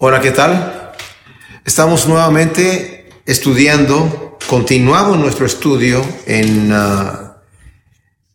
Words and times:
Hola, 0.00 0.20
¿qué 0.20 0.30
tal? 0.30 0.92
Estamos 1.64 2.06
nuevamente 2.06 3.08
estudiando, 3.26 4.38
continuamos 4.46 5.18
nuestro 5.18 5.44
estudio 5.44 6.06
en 6.24 6.72
uh, 6.72 7.32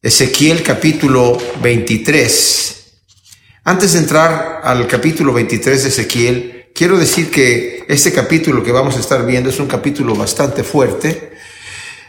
Ezequiel 0.02 0.62
capítulo 0.62 1.38
23. 1.62 2.94
Antes 3.64 3.94
de 3.94 4.00
entrar 4.00 4.60
al 4.62 4.86
capítulo 4.88 5.32
23 5.32 5.84
de 5.84 5.88
Ezequiel, 5.88 6.66
quiero 6.76 6.98
decir 6.98 7.32
que 7.32 7.86
este 7.88 8.12
capítulo 8.12 8.62
que 8.62 8.74
vamos 8.74 8.98
a 8.98 9.00
estar 9.00 9.26
viendo 9.26 9.50
es 9.50 9.58
un 9.62 9.68
capítulo 9.68 10.16
bastante 10.16 10.66
fuerte. 10.66 11.32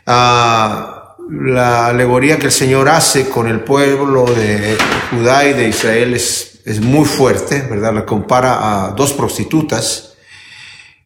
Uh, 0.05 1.31
la 1.31 1.87
alegoría 1.87 2.41
que 2.41 2.47
el 2.47 2.53
Señor 2.53 2.89
hace 2.89 3.29
con 3.29 3.47
el 3.47 3.61
pueblo 3.61 4.25
de 4.25 4.77
Judá 5.13 5.47
y 5.47 5.53
de 5.53 5.69
Israel 5.69 6.15
es 6.15 6.54
es 6.65 6.81
muy 6.81 7.05
fuerte, 7.05 7.61
¿verdad? 7.69 7.95
La 7.95 8.07
compara 8.07 8.87
a 8.87 8.91
dos 8.93 9.13
prostitutas. 9.13 10.15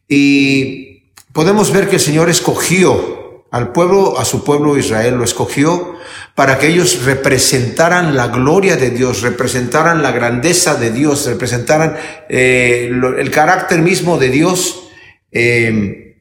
Y 0.07 1.11
podemos 1.33 1.71
ver 1.71 1.89
que 1.89 1.97
el 1.97 2.01
Señor 2.01 2.29
escogió 2.29 3.45
al 3.51 3.71
pueblo, 3.71 4.17
a 4.17 4.25
su 4.25 4.43
pueblo 4.43 4.77
Israel, 4.77 5.15
lo 5.15 5.23
escogió 5.23 5.95
para 6.35 6.57
que 6.57 6.67
ellos 6.67 7.03
representaran 7.03 8.15
la 8.15 8.27
gloria 8.27 8.77
de 8.77 8.91
Dios, 8.91 9.21
representaran 9.21 10.01
la 10.01 10.11
grandeza 10.11 10.75
de 10.75 10.91
Dios, 10.91 11.25
representaran 11.25 11.97
eh, 12.29 12.89
el 12.89 13.31
carácter 13.31 13.81
mismo 13.81 14.17
de 14.17 14.29
Dios 14.29 14.89
eh, 15.31 16.17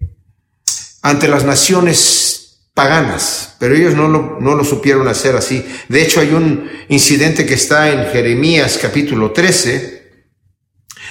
ante 1.03 1.29
las 1.29 1.45
naciones 1.45 2.38
paganas, 2.79 3.57
pero 3.59 3.75
ellos 3.75 3.97
no 3.97 4.07
lo, 4.07 4.39
no 4.39 4.55
lo 4.55 4.63
supieron 4.63 5.09
hacer 5.09 5.35
así. 5.35 5.67
De 5.89 6.01
hecho, 6.01 6.21
hay 6.21 6.31
un 6.31 6.71
incidente 6.89 7.45
que 7.45 7.55
está 7.55 7.91
en 7.91 8.07
Jeremías 8.13 8.79
capítulo 8.81 9.33
13, 9.33 10.13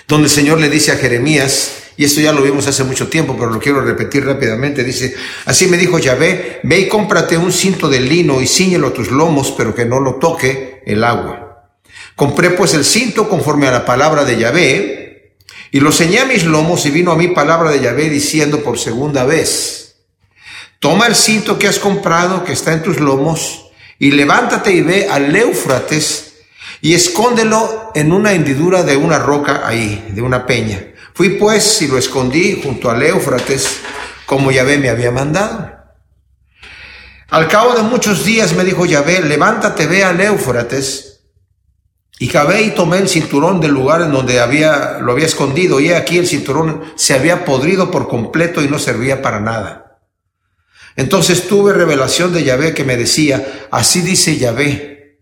donde 0.08 0.28
el 0.28 0.34
Señor 0.34 0.62
le 0.62 0.70
dice 0.70 0.94
a 0.94 0.96
Jeremías, 0.96 1.90
y 1.98 2.06
esto 2.06 2.22
ya 2.22 2.32
lo 2.32 2.42
vimos 2.42 2.68
hace 2.68 2.86
mucho 2.86 3.10
tiempo, 3.10 3.36
pero 3.38 3.52
lo 3.52 3.60
quiero 3.60 3.82
repetir 3.82 4.24
rápidamente, 4.24 4.82
dice, 4.86 5.14
así 5.44 5.68
me 5.68 5.76
dijo 5.76 6.00
Yahvé, 6.00 6.62
ve 6.64 6.80
y 6.80 6.88
cómprate 6.88 7.38
un 7.38 7.52
cinto 7.52 7.90
de 7.90 8.00
lino 8.00 8.42
y 8.42 8.48
ciñelo 8.48 8.88
a 8.88 8.94
tus 8.94 9.12
lomos, 9.12 9.54
pero 9.58 9.76
que 9.76 9.84
no 9.84 10.00
lo 10.00 10.16
toque 10.16 10.82
el 10.86 11.04
agua. 11.04 11.74
Compré 12.16 12.52
pues 12.52 12.76
el 12.76 12.86
cinto 12.86 13.28
conforme 13.28 13.68
a 13.68 13.72
la 13.72 13.86
palabra 13.86 14.24
de 14.24 14.38
Yahvé, 14.38 15.36
y 15.74 15.82
lo 15.82 15.92
ceñé 15.92 16.20
a 16.20 16.26
mis 16.28 16.46
lomos 16.46 16.86
y 16.86 16.92
vino 16.92 17.12
a 17.12 17.18
mí 17.18 17.28
palabra 17.28 17.72
de 17.72 17.82
Yahvé 17.82 18.10
diciendo 18.10 18.64
por 18.64 18.80
segunda 18.80 19.26
vez, 19.26 19.87
Toma 20.80 21.08
el 21.08 21.16
cinto 21.16 21.58
que 21.58 21.68
has 21.68 21.80
comprado, 21.80 22.44
que 22.44 22.54
está 22.54 22.74
en 22.74 22.84
tus 22.84 23.00
lomos, 23.00 23.72
y 24.00 24.12
levántate 24.12 24.72
y 24.74 24.82
ve 24.82 25.08
al 25.10 25.36
Éufrates 25.36 26.36
y 26.82 26.94
escóndelo 26.94 27.92
en 27.96 28.12
una 28.12 28.34
hendidura 28.34 28.84
de 28.84 28.96
una 28.96 29.18
roca 29.18 29.64
ahí, 29.66 30.08
de 30.12 30.22
una 30.22 30.46
peña. 30.46 30.94
Fui 31.14 31.30
pues 31.30 31.82
y 31.82 31.88
lo 31.88 31.98
escondí 31.98 32.62
junto 32.64 32.92
al 32.92 33.02
Éufrates, 33.02 33.80
como 34.28 34.52
Yahvé 34.52 34.78
me 34.78 34.90
había 34.90 35.10
mandado. 35.10 35.72
Al 37.30 37.48
cabo 37.48 37.74
de 37.74 37.82
muchos 37.82 38.24
días 38.24 38.54
me 38.54 38.64
dijo 38.64 38.86
Yahvé, 38.86 39.22
levántate, 39.22 39.88
ve 39.88 40.04
al 40.04 40.22
Éufrates. 40.22 41.22
Y 42.20 42.30
cabé 42.30 42.62
y 42.64 42.72
tomé 42.72 42.98
el 42.98 43.10
cinturón 43.10 43.60
del 43.60 43.72
lugar 43.72 44.02
en 44.02 44.12
donde 44.12 44.40
había, 44.40 45.00
lo 45.00 45.12
había 45.12 45.26
escondido, 45.26 45.80
y 45.80 45.92
aquí 45.92 46.18
el 46.18 46.28
cinturón 46.28 46.84
se 46.96 47.14
había 47.14 47.46
podrido 47.46 47.92
por 47.92 48.08
completo 48.08 48.64
y 48.64 48.68
no 48.68 48.80
servía 48.80 49.22
para 49.22 49.40
nada. 49.40 49.87
Entonces 50.98 51.48
tuve 51.48 51.74
revelación 51.74 52.34
de 52.34 52.44
Yahvé 52.44 52.74
que 52.74 52.84
me 52.84 52.98
decía, 52.98 53.68
así 53.70 54.02
dice 54.02 54.38
Yahvé, 54.38 55.20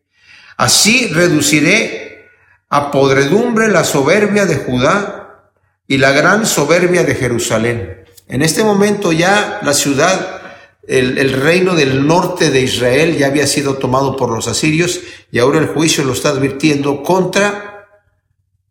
así 0.57 1.07
reduciré 1.07 2.29
a 2.69 2.91
podredumbre 2.91 3.67
la 3.67 3.83
soberbia 3.83 4.45
de 4.45 4.55
Judá 4.55 5.51
y 5.85 5.97
la 5.97 6.13
gran 6.13 6.45
soberbia 6.45 7.03
de 7.03 7.13
Jerusalén. 7.13 8.05
En 8.27 8.41
este 8.41 8.63
momento 8.63 9.11
ya 9.11 9.59
la 9.63 9.73
ciudad, 9.73 10.41
el, 10.87 11.33
reino 11.33 11.75
del 11.75 12.07
norte 12.07 12.51
de 12.51 12.61
Israel 12.61 13.17
ya 13.17 13.27
había 13.27 13.45
sido 13.45 13.75
tomado 13.75 14.15
por 14.15 14.31
los 14.31 14.47
asirios 14.47 15.01
y 15.29 15.39
ahora 15.39 15.59
el 15.59 15.67
juicio 15.67 16.05
lo 16.05 16.13
está 16.13 16.29
advirtiendo 16.29 17.03
contra 17.03 17.85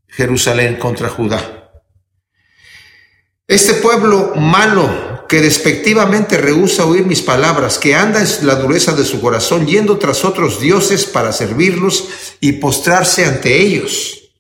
Jerusalén, 0.09 0.77
contra 0.77 1.11
Judá. 1.11 1.71
Este 3.47 3.75
pueblo 3.75 4.33
malo 4.37 5.14
que 5.29 5.41
despectivamente 5.41 6.37
rehúsa 6.37 6.85
oír 6.85 7.07
mis 7.07 7.23
palabras, 7.23 7.79
que 7.79 7.95
anda 7.95 8.21
en 8.21 8.47
la 8.47 8.57
dureza 8.57 8.93
de 8.93 9.05
su 9.05 9.21
corazón, 9.21 9.67
yendo 9.67 9.99
tras 9.99 10.25
otros 10.25 10.61
dioses 10.61 11.05
para 11.05 11.33
servirlos 11.33 12.09
y 12.41 12.53
postrarse 12.53 13.25
ante 13.25 13.61
ellos. 13.61 14.31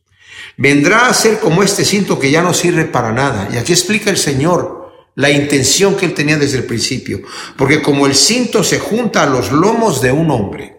Vendrá 0.56 1.09
a 1.09 1.15
ser 1.15 1.41
como 1.41 1.62
este 1.62 1.84
cinto 1.84 2.19
que 2.19 2.31
ya 2.31 2.43
no 2.43 2.55
sirve 2.55 2.84
para 2.84 3.12
nada. 3.12 3.49
Y 3.53 3.56
aquí 3.56 3.72
explica 3.72 4.11
el 4.11 4.19
Señor 4.19 4.93
la 5.17 5.31
intención 5.31 5.97
que 5.97 6.06
él 6.06 6.15
tenía 6.15 6.37
desde 6.37 6.59
el 6.59 6.65
principio. 6.65 7.22
Porque 7.56 7.83
como 7.83 8.06
el 8.06 8.15
cinto 8.15 8.62
se 8.62 8.78
junta 8.78 9.22
a 9.22 9.27
los 9.27 9.51
lomos 9.51 10.01
de 10.01 10.12
un 10.12 10.31
hombre, 10.31 10.77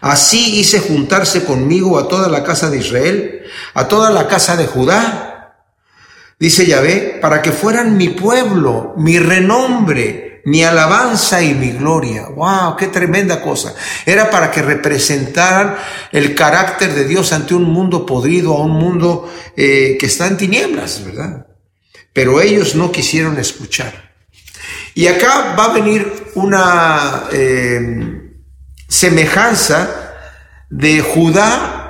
así 0.00 0.58
hice 0.58 0.80
juntarse 0.80 1.44
conmigo 1.44 1.98
a 1.98 2.08
toda 2.08 2.28
la 2.28 2.42
casa 2.42 2.70
de 2.70 2.78
Israel, 2.78 3.42
a 3.74 3.86
toda 3.86 4.10
la 4.10 4.26
casa 4.26 4.56
de 4.56 4.66
Judá, 4.66 5.31
dice 6.42 6.66
Yahvé, 6.66 7.20
para 7.22 7.40
que 7.40 7.52
fueran 7.52 7.96
mi 7.96 8.08
pueblo, 8.08 8.94
mi 8.96 9.16
renombre, 9.20 10.42
mi 10.44 10.64
alabanza 10.64 11.40
y 11.40 11.54
mi 11.54 11.70
gloria. 11.70 12.26
¡Wow! 12.34 12.74
¡Qué 12.76 12.88
tremenda 12.88 13.40
cosa! 13.40 13.76
Era 14.04 14.28
para 14.28 14.50
que 14.50 14.60
representaran 14.60 15.76
el 16.10 16.34
carácter 16.34 16.94
de 16.94 17.04
Dios 17.04 17.32
ante 17.32 17.54
un 17.54 17.62
mundo 17.62 18.04
podrido, 18.04 18.56
a 18.56 18.62
un 18.62 18.72
mundo 18.72 19.32
eh, 19.56 19.96
que 20.00 20.06
está 20.06 20.26
en 20.26 20.36
tinieblas, 20.36 21.04
¿verdad? 21.04 21.46
Pero 22.12 22.40
ellos 22.40 22.74
no 22.74 22.90
quisieron 22.90 23.38
escuchar. 23.38 24.10
Y 24.96 25.06
acá 25.06 25.54
va 25.56 25.66
a 25.66 25.72
venir 25.72 26.32
una 26.34 27.28
eh, 27.30 28.32
semejanza 28.88 30.12
de 30.70 31.02
Judá 31.02 31.81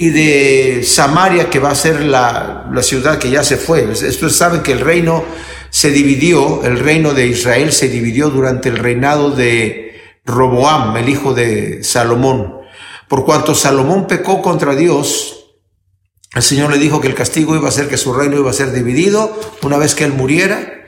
y 0.00 0.08
de 0.08 0.82
Samaria, 0.82 1.50
que 1.50 1.58
va 1.58 1.72
a 1.72 1.74
ser 1.74 2.00
la, 2.00 2.66
la, 2.72 2.82
ciudad 2.82 3.18
que 3.18 3.28
ya 3.28 3.44
se 3.44 3.58
fue. 3.58 3.84
Ustedes 3.84 4.34
saben 4.34 4.62
que 4.62 4.72
el 4.72 4.80
reino 4.80 5.22
se 5.68 5.90
dividió, 5.90 6.64
el 6.64 6.78
reino 6.78 7.12
de 7.12 7.26
Israel 7.26 7.70
se 7.70 7.90
dividió 7.90 8.30
durante 8.30 8.70
el 8.70 8.78
reinado 8.78 9.30
de 9.30 10.00
Roboam, 10.24 10.96
el 10.96 11.10
hijo 11.10 11.34
de 11.34 11.84
Salomón. 11.84 12.60
Por 13.08 13.26
cuanto 13.26 13.54
Salomón 13.54 14.06
pecó 14.06 14.40
contra 14.40 14.74
Dios, 14.74 15.50
el 16.34 16.42
Señor 16.42 16.70
le 16.70 16.78
dijo 16.78 17.02
que 17.02 17.08
el 17.08 17.14
castigo 17.14 17.54
iba 17.54 17.68
a 17.68 17.72
ser 17.72 17.86
que 17.86 17.98
su 17.98 18.14
reino 18.14 18.38
iba 18.38 18.48
a 18.48 18.54
ser 18.54 18.72
dividido 18.72 19.38
una 19.60 19.76
vez 19.76 19.94
que 19.94 20.04
él 20.04 20.14
muriera. 20.14 20.80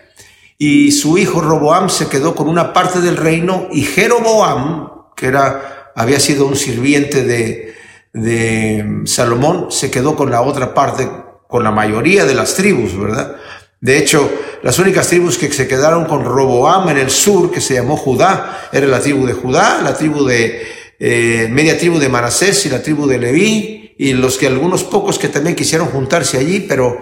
Y 0.56 0.90
su 0.92 1.18
hijo 1.18 1.42
Roboam 1.42 1.90
se 1.90 2.08
quedó 2.08 2.34
con 2.34 2.48
una 2.48 2.72
parte 2.72 3.02
del 3.02 3.18
reino 3.18 3.68
y 3.72 3.82
Jeroboam, 3.82 4.88
que 5.14 5.26
era, 5.26 5.92
había 5.94 6.18
sido 6.18 6.46
un 6.46 6.56
sirviente 6.56 7.24
de, 7.24 7.81
de 8.12 9.02
Salomón 9.06 9.70
se 9.70 9.90
quedó 9.90 10.14
con 10.16 10.30
la 10.30 10.42
otra 10.42 10.74
parte, 10.74 11.08
con 11.48 11.64
la 11.64 11.70
mayoría 11.70 12.24
de 12.24 12.34
las 12.34 12.54
tribus, 12.54 12.98
¿verdad? 12.98 13.36
De 13.80 13.98
hecho, 13.98 14.30
las 14.62 14.78
únicas 14.78 15.08
tribus 15.08 15.38
que 15.38 15.50
se 15.50 15.66
quedaron 15.66 16.04
con 16.04 16.24
Roboam 16.24 16.90
en 16.90 16.98
el 16.98 17.10
sur, 17.10 17.50
que 17.50 17.60
se 17.60 17.74
llamó 17.74 17.96
Judá, 17.96 18.68
era 18.72 18.86
la 18.86 19.00
tribu 19.00 19.26
de 19.26 19.32
Judá, 19.32 19.80
la 19.82 19.94
tribu 19.94 20.24
de, 20.24 20.62
eh, 21.00 21.48
media 21.50 21.76
tribu 21.76 21.98
de 21.98 22.08
Manasés 22.08 22.64
y 22.66 22.68
la 22.68 22.82
tribu 22.82 23.06
de 23.06 23.18
Leví, 23.18 23.94
y 23.98 24.12
los 24.12 24.38
que 24.38 24.46
algunos 24.46 24.84
pocos 24.84 25.18
que 25.18 25.28
también 25.28 25.56
quisieron 25.56 25.88
juntarse 25.88 26.38
allí, 26.38 26.60
pero 26.60 26.98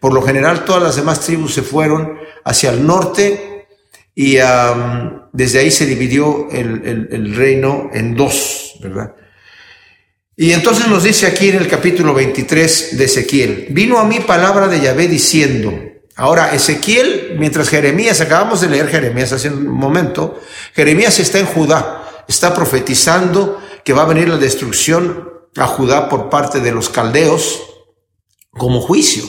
por 0.00 0.12
lo 0.12 0.22
general 0.22 0.64
todas 0.64 0.82
las 0.82 0.96
demás 0.96 1.20
tribus 1.20 1.54
se 1.54 1.62
fueron 1.62 2.18
hacia 2.44 2.70
el 2.70 2.86
norte 2.86 3.66
y 4.14 4.38
desde 5.32 5.58
ahí 5.58 5.70
se 5.70 5.86
dividió 5.86 6.48
el, 6.50 6.82
el, 6.84 7.08
el 7.12 7.34
reino 7.34 7.90
en 7.92 8.14
dos, 8.14 8.78
¿verdad? 8.80 9.14
Y 10.36 10.52
entonces 10.52 10.86
nos 10.88 11.04
dice 11.04 11.26
aquí 11.26 11.50
en 11.50 11.56
el 11.56 11.68
capítulo 11.68 12.14
23 12.14 12.96
de 12.96 13.04
Ezequiel, 13.04 13.66
vino 13.70 13.98
a 13.98 14.04
mí 14.04 14.20
palabra 14.20 14.66
de 14.66 14.80
Yahvé 14.80 15.06
diciendo, 15.06 15.78
ahora 16.16 16.54
Ezequiel, 16.54 17.36
mientras 17.38 17.68
Jeremías, 17.68 18.22
acabamos 18.22 18.62
de 18.62 18.70
leer 18.70 18.88
Jeremías 18.88 19.32
hace 19.32 19.50
un 19.50 19.68
momento, 19.68 20.40
Jeremías 20.74 21.18
está 21.18 21.38
en 21.38 21.46
Judá, 21.46 22.24
está 22.28 22.54
profetizando 22.54 23.60
que 23.84 23.92
va 23.92 24.02
a 24.02 24.06
venir 24.06 24.28
la 24.28 24.38
destrucción 24.38 25.28
a 25.56 25.66
Judá 25.66 26.08
por 26.08 26.30
parte 26.30 26.60
de 26.60 26.72
los 26.72 26.88
caldeos 26.88 27.62
como 28.52 28.80
juicio. 28.80 29.24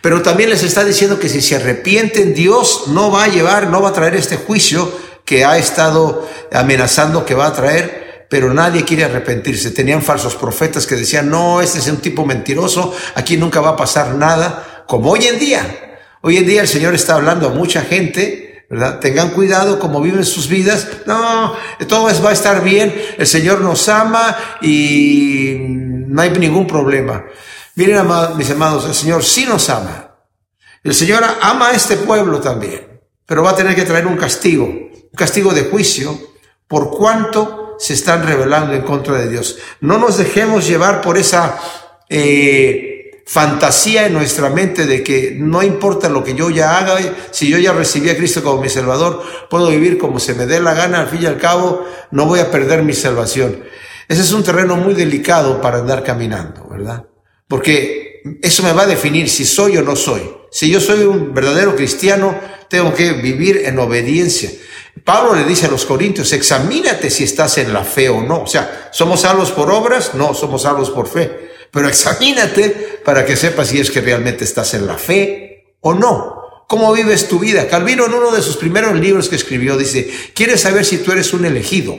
Pero 0.00 0.22
también 0.22 0.50
les 0.50 0.64
está 0.64 0.84
diciendo 0.84 1.20
que 1.20 1.28
si 1.28 1.40
se 1.40 1.54
arrepienten, 1.54 2.34
Dios 2.34 2.88
no 2.88 3.12
va 3.12 3.24
a 3.24 3.28
llevar, 3.28 3.68
no 3.68 3.80
va 3.80 3.90
a 3.90 3.94
traer 3.94 4.16
este 4.16 4.36
juicio 4.36 4.92
que 5.24 5.44
ha 5.44 5.56
estado 5.56 6.28
amenazando 6.50 7.24
que 7.24 7.34
va 7.34 7.46
a 7.46 7.52
traer, 7.52 8.01
pero 8.32 8.54
nadie 8.54 8.82
quiere 8.82 9.04
arrepentirse. 9.04 9.72
Tenían 9.72 10.00
falsos 10.00 10.36
profetas 10.36 10.86
que 10.86 10.94
decían, 10.94 11.28
no, 11.28 11.60
este 11.60 11.80
es 11.80 11.88
un 11.88 11.98
tipo 11.98 12.24
mentiroso, 12.24 12.94
aquí 13.14 13.36
nunca 13.36 13.60
va 13.60 13.68
a 13.68 13.76
pasar 13.76 14.14
nada, 14.14 14.84
como 14.88 15.10
hoy 15.10 15.26
en 15.26 15.38
día. 15.38 15.98
Hoy 16.22 16.38
en 16.38 16.46
día 16.46 16.62
el 16.62 16.66
Señor 16.66 16.94
está 16.94 17.16
hablando 17.16 17.48
a 17.48 17.50
mucha 17.50 17.82
gente, 17.82 18.64
¿verdad? 18.70 19.00
Tengan 19.00 19.32
cuidado 19.32 19.78
como 19.78 20.00
viven 20.00 20.24
sus 20.24 20.48
vidas. 20.48 20.88
No, 21.04 21.54
todo 21.86 22.04
va 22.24 22.30
a 22.30 22.32
estar 22.32 22.64
bien, 22.64 22.94
el 23.18 23.26
Señor 23.26 23.60
nos 23.60 23.86
ama 23.90 24.34
y 24.62 25.56
no 25.58 26.22
hay 26.22 26.30
ningún 26.30 26.66
problema. 26.66 27.26
Miren, 27.74 28.06
mis 28.38 28.48
hermanos, 28.48 28.86
el 28.86 28.94
Señor 28.94 29.22
sí 29.24 29.44
nos 29.44 29.68
ama. 29.68 30.16
El 30.82 30.94
Señor 30.94 31.22
ama 31.42 31.68
a 31.68 31.72
este 31.72 31.98
pueblo 31.98 32.40
también, 32.40 32.98
pero 33.26 33.42
va 33.42 33.50
a 33.50 33.56
tener 33.56 33.74
que 33.74 33.82
traer 33.82 34.06
un 34.06 34.16
castigo, 34.16 34.64
un 34.64 35.16
castigo 35.18 35.52
de 35.52 35.64
juicio, 35.64 36.18
por 36.66 36.96
cuanto 36.96 37.61
se 37.78 37.94
están 37.94 38.26
rebelando 38.26 38.74
en 38.74 38.82
contra 38.82 39.18
de 39.18 39.28
Dios. 39.28 39.58
No 39.80 39.98
nos 39.98 40.18
dejemos 40.18 40.66
llevar 40.66 41.00
por 41.00 41.18
esa 41.18 41.58
eh, 42.08 43.22
fantasía 43.26 44.06
en 44.06 44.12
nuestra 44.12 44.50
mente 44.50 44.86
de 44.86 45.02
que 45.02 45.34
no 45.38 45.62
importa 45.62 46.08
lo 46.08 46.22
que 46.22 46.34
yo 46.34 46.50
ya 46.50 46.78
haga, 46.78 46.98
si 47.30 47.48
yo 47.48 47.58
ya 47.58 47.72
recibí 47.72 48.10
a 48.10 48.16
Cristo 48.16 48.42
como 48.42 48.60
mi 48.60 48.68
Salvador, 48.68 49.22
puedo 49.48 49.68
vivir 49.70 49.98
como 49.98 50.20
se 50.20 50.34
me 50.34 50.46
dé 50.46 50.60
la 50.60 50.74
gana, 50.74 51.00
al 51.00 51.08
fin 51.08 51.22
y 51.22 51.26
al 51.26 51.38
cabo 51.38 51.84
no 52.10 52.26
voy 52.26 52.40
a 52.40 52.50
perder 52.50 52.82
mi 52.82 52.92
salvación. 52.92 53.62
Ese 54.08 54.22
es 54.22 54.32
un 54.32 54.44
terreno 54.44 54.76
muy 54.76 54.94
delicado 54.94 55.60
para 55.60 55.78
andar 55.78 56.02
caminando, 56.02 56.68
¿verdad? 56.68 57.06
Porque 57.48 58.22
eso 58.42 58.62
me 58.62 58.72
va 58.72 58.82
a 58.82 58.86
definir 58.86 59.28
si 59.28 59.44
soy 59.44 59.76
o 59.76 59.82
no 59.82 59.96
soy. 59.96 60.22
Si 60.50 60.70
yo 60.70 60.80
soy 60.80 61.04
un 61.04 61.32
verdadero 61.32 61.74
cristiano, 61.74 62.38
tengo 62.68 62.92
que 62.94 63.12
vivir 63.12 63.62
en 63.64 63.78
obediencia. 63.78 64.50
Pablo 65.04 65.34
le 65.34 65.44
dice 65.44 65.66
a 65.66 65.70
los 65.70 65.84
corintios, 65.84 66.32
examínate 66.32 67.10
si 67.10 67.24
estás 67.24 67.58
en 67.58 67.72
la 67.72 67.84
fe 67.84 68.08
o 68.08 68.22
no. 68.22 68.42
O 68.42 68.46
sea, 68.46 68.90
¿somos 68.92 69.22
salvos 69.22 69.50
por 69.50 69.70
obras? 69.70 70.14
No, 70.14 70.34
somos 70.34 70.62
salvos 70.62 70.90
por 70.90 71.08
fe. 71.08 71.50
Pero 71.70 71.88
examínate 71.88 73.00
para 73.04 73.24
que 73.24 73.36
sepas 73.36 73.68
si 73.68 73.80
es 73.80 73.90
que 73.90 74.00
realmente 74.00 74.44
estás 74.44 74.74
en 74.74 74.86
la 74.86 74.98
fe 74.98 75.76
o 75.80 75.94
no. 75.94 76.42
¿Cómo 76.68 76.92
vives 76.92 77.28
tu 77.28 77.38
vida? 77.38 77.68
Calvino 77.68 78.06
en 78.06 78.14
uno 78.14 78.30
de 78.30 78.42
sus 78.42 78.56
primeros 78.56 78.94
libros 78.98 79.28
que 79.28 79.36
escribió 79.36 79.76
dice, 79.76 80.10
¿quieres 80.34 80.60
saber 80.60 80.84
si 80.84 80.98
tú 80.98 81.12
eres 81.12 81.32
un 81.32 81.44
elegido? 81.44 81.96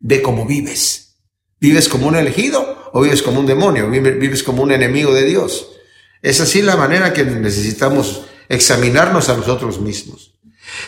Ve 0.00 0.22
cómo 0.22 0.46
vives. 0.46 1.16
¿Vives 1.60 1.88
como 1.88 2.08
un 2.08 2.16
elegido 2.16 2.90
o 2.92 3.02
vives 3.02 3.22
como 3.22 3.40
un 3.40 3.46
demonio? 3.46 3.88
¿Vives 3.88 4.42
como 4.42 4.62
un 4.62 4.72
enemigo 4.72 5.14
de 5.14 5.24
Dios? 5.24 5.70
Es 6.22 6.40
así 6.40 6.60
la 6.60 6.76
manera 6.76 7.12
que 7.12 7.24
necesitamos 7.24 8.26
examinarnos 8.48 9.28
a 9.28 9.36
nosotros 9.36 9.80
mismos. 9.80 10.35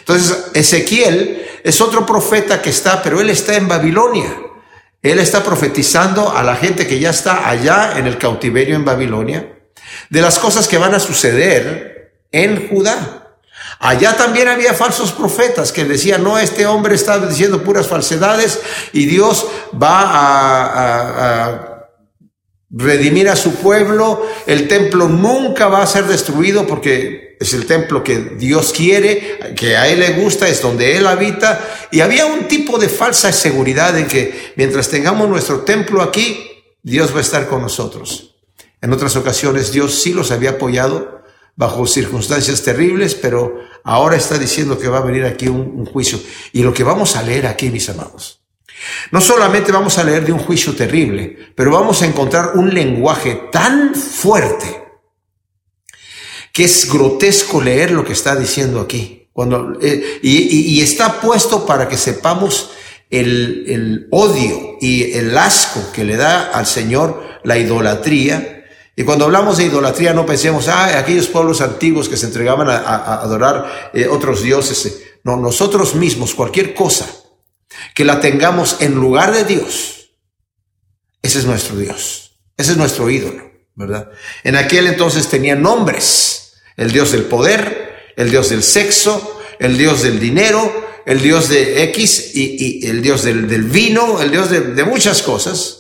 Entonces, 0.01 0.47
Ezequiel 0.55 1.47
es 1.63 1.81
otro 1.81 2.05
profeta 2.07 2.63
que 2.63 2.71
está, 2.71 3.03
pero 3.03 3.21
él 3.21 3.31
está 3.31 3.57
en 3.57 3.69
Babilonia. 3.69 4.35
Él 5.03 5.19
está 5.19 5.43
profetizando 5.45 6.37
a 6.37 6.43
la 6.43 6.57
gente 6.57 6.87
que 6.87 6.99
ya 6.99 7.11
está 7.11 7.49
allá 7.49 7.99
en 7.99 8.07
el 8.07 8.19
cautiverio 8.19 8.75
en 8.75 8.85
Babilonia 8.85 9.55
de 10.11 10.21
las 10.21 10.39
cosas 10.39 10.67
que 10.67 10.79
van 10.79 10.95
a 10.95 11.01
suceder 11.01 12.13
en 12.33 12.69
Judá. 12.69 13.37
Allá 13.81 14.17
también 14.17 14.49
había 14.49 14.75
falsos 14.75 15.13
profetas 15.13 15.71
que 15.73 15.85
decían, 15.85 16.25
no, 16.25 16.39
este 16.39 16.67
hombre 16.67 16.95
está 16.95 17.19
diciendo 17.19 17.63
puras 17.63 17.87
falsedades 17.87 18.61
y 18.93 19.07
Dios 19.07 19.47
va 19.81 20.03
a, 21.45 21.75
redimir 22.71 23.31
a 23.31 23.37
su 23.37 23.55
pueblo, 23.55 24.27
el 24.47 24.69
templo 24.69 25.09
nunca 25.09 25.69
va 25.69 25.83
a 25.83 25.87
ser 25.87 26.05
destruido 26.05 26.67
porque 26.67 27.28
es 27.41 27.55
el 27.55 27.67
templo 27.67 28.03
que 28.03 28.19
Dios 28.19 28.73
quiere, 28.73 29.55
que 29.57 29.77
a 29.77 29.89
Él 29.89 30.01
le 30.01 30.13
gusta, 30.15 30.49
es 30.49 30.61
donde 30.61 30.97
Él 30.97 31.07
habita. 31.07 31.89
Y 31.91 32.01
había 32.01 32.27
un 32.27 32.49
tipo 32.49 32.79
de 32.79 32.89
falsa 32.89 33.33
seguridad 33.33 33.97
en 33.97 34.07
que 34.07 34.53
mientras 34.57 34.89
tengamos 34.89 35.29
nuestro 35.29 35.61
templo 35.61 36.03
aquí, 36.03 36.51
Dios 36.83 37.13
va 37.15 37.19
a 37.19 37.23
estar 37.23 37.49
con 37.49 37.63
nosotros. 37.63 38.35
En 38.81 38.93
otras 38.93 39.17
ocasiones 39.17 39.73
Dios 39.73 40.01
sí 40.01 40.13
los 40.13 40.31
había 40.31 40.51
apoyado, 40.51 41.23
bajo 41.55 41.87
circunstancias 41.87 42.63
terribles, 42.63 43.15
pero 43.17 43.59
ahora 43.83 44.17
está 44.17 44.39
diciendo 44.39 44.79
que 44.79 44.89
va 44.89 44.99
a 44.99 45.05
venir 45.05 45.25
aquí 45.25 45.49
un, 45.49 45.85
juicio. 45.87 46.21
Y 46.53 46.63
lo 46.63 46.73
que 46.73 46.85
vamos 46.85 47.17
a 47.17 47.23
leer 47.23 47.47
aquí, 47.47 47.71
mis 47.71 47.89
amados, 47.89 48.43
no 49.11 49.21
solamente 49.21 49.73
vamos 49.73 49.99
a 49.99 50.05
leer 50.05 50.25
de 50.25 50.33
un 50.33 50.39
juicio 50.39 50.75
terrible, 50.75 51.53
pero 51.57 51.73
vamos 51.73 52.03
a 52.03 52.07
encontrar 52.07 52.53
un 52.55 52.73
lenguaje 52.73 53.49
tan 53.51 53.95
fuerte 53.95 54.88
que 56.59 56.65
es 56.65 56.93
grotesco 56.93 57.63
leer 57.63 57.93
lo 57.93 58.05
que 58.05 58.15
está 58.15 58.35
diciendo 58.35 58.81
aquí. 58.81 59.29
Cuando, 59.33 59.79
eh, 59.81 60.19
y, 60.25 60.81
está 60.81 61.21
puesto 61.21 61.65
para 61.65 61.89
que 61.89 61.97
sepamos 61.97 62.71
el, 63.11 64.09
odio 64.11 64.77
y 64.81 65.13
el 65.13 65.39
asco 65.39 65.81
que 65.93 66.03
le 66.03 66.17
da 66.17 66.51
al 66.51 66.67
Señor 66.67 67.23
la 67.45 67.59
idolatría 67.59 68.65
y 68.97 69.05
cuando 69.05 69.27
hablamos 69.27 69.59
de 69.59 69.67
idolatría 69.67 70.13
no 70.13 70.27
pensemos, 70.27 70.67
ah, 70.67 70.99
aquellos 70.99 71.29
pueblos 71.29 71.61
antiguos 71.61 72.09
que 72.09 72.17
se 72.17 72.27
entregaban 72.27 72.69
a, 72.69 73.23
adorar 73.23 73.93
eh, 73.95 74.09
otros 74.09 74.43
dioses. 74.43 75.01
No, 75.23 75.37
nosotros 75.37 75.95
mismos, 75.95 76.35
cualquier 76.35 76.75
cosa 76.75 77.07
que 77.95 78.05
la 78.05 78.21
tengamos 78.21 78.79
en 78.81 78.97
lugar 78.97 79.33
de 79.33 79.45
Dios, 79.45 80.11
ese 81.23 81.39
es 81.39 81.45
nuestro 81.45 81.77
Dios, 81.77 82.41
ese 82.57 82.73
es 82.73 82.77
nuestro 82.77 83.09
ídolo, 83.09 83.49
¿verdad? 83.77 84.11
En 84.43 84.57
aquel 84.57 84.89
entonces 84.89 85.29
tenían 85.29 85.63
nombres, 85.63 86.47
el 86.79 86.91
Dios 86.91 87.13
del 87.13 87.25
poder, 87.25 88.13
el 88.17 88.31
Dios 88.31 88.49
del 88.49 88.63
sexo, 88.63 89.39
el 89.59 89.77
Dios 89.77 90.03
del 90.03 90.19
dinero, 90.19 90.87
el 91.05 91.21
Dios 91.21 91.51
de 91.51 91.83
X 91.85 92.35
y, 92.35 92.87
el 92.87 93.03
Dios 93.03 93.25
del, 93.25 93.45
vino, 93.65 94.23
el 94.23 94.31
Dios 94.31 94.49
de 94.49 94.85
muchas 94.85 95.21
cosas 95.21 95.79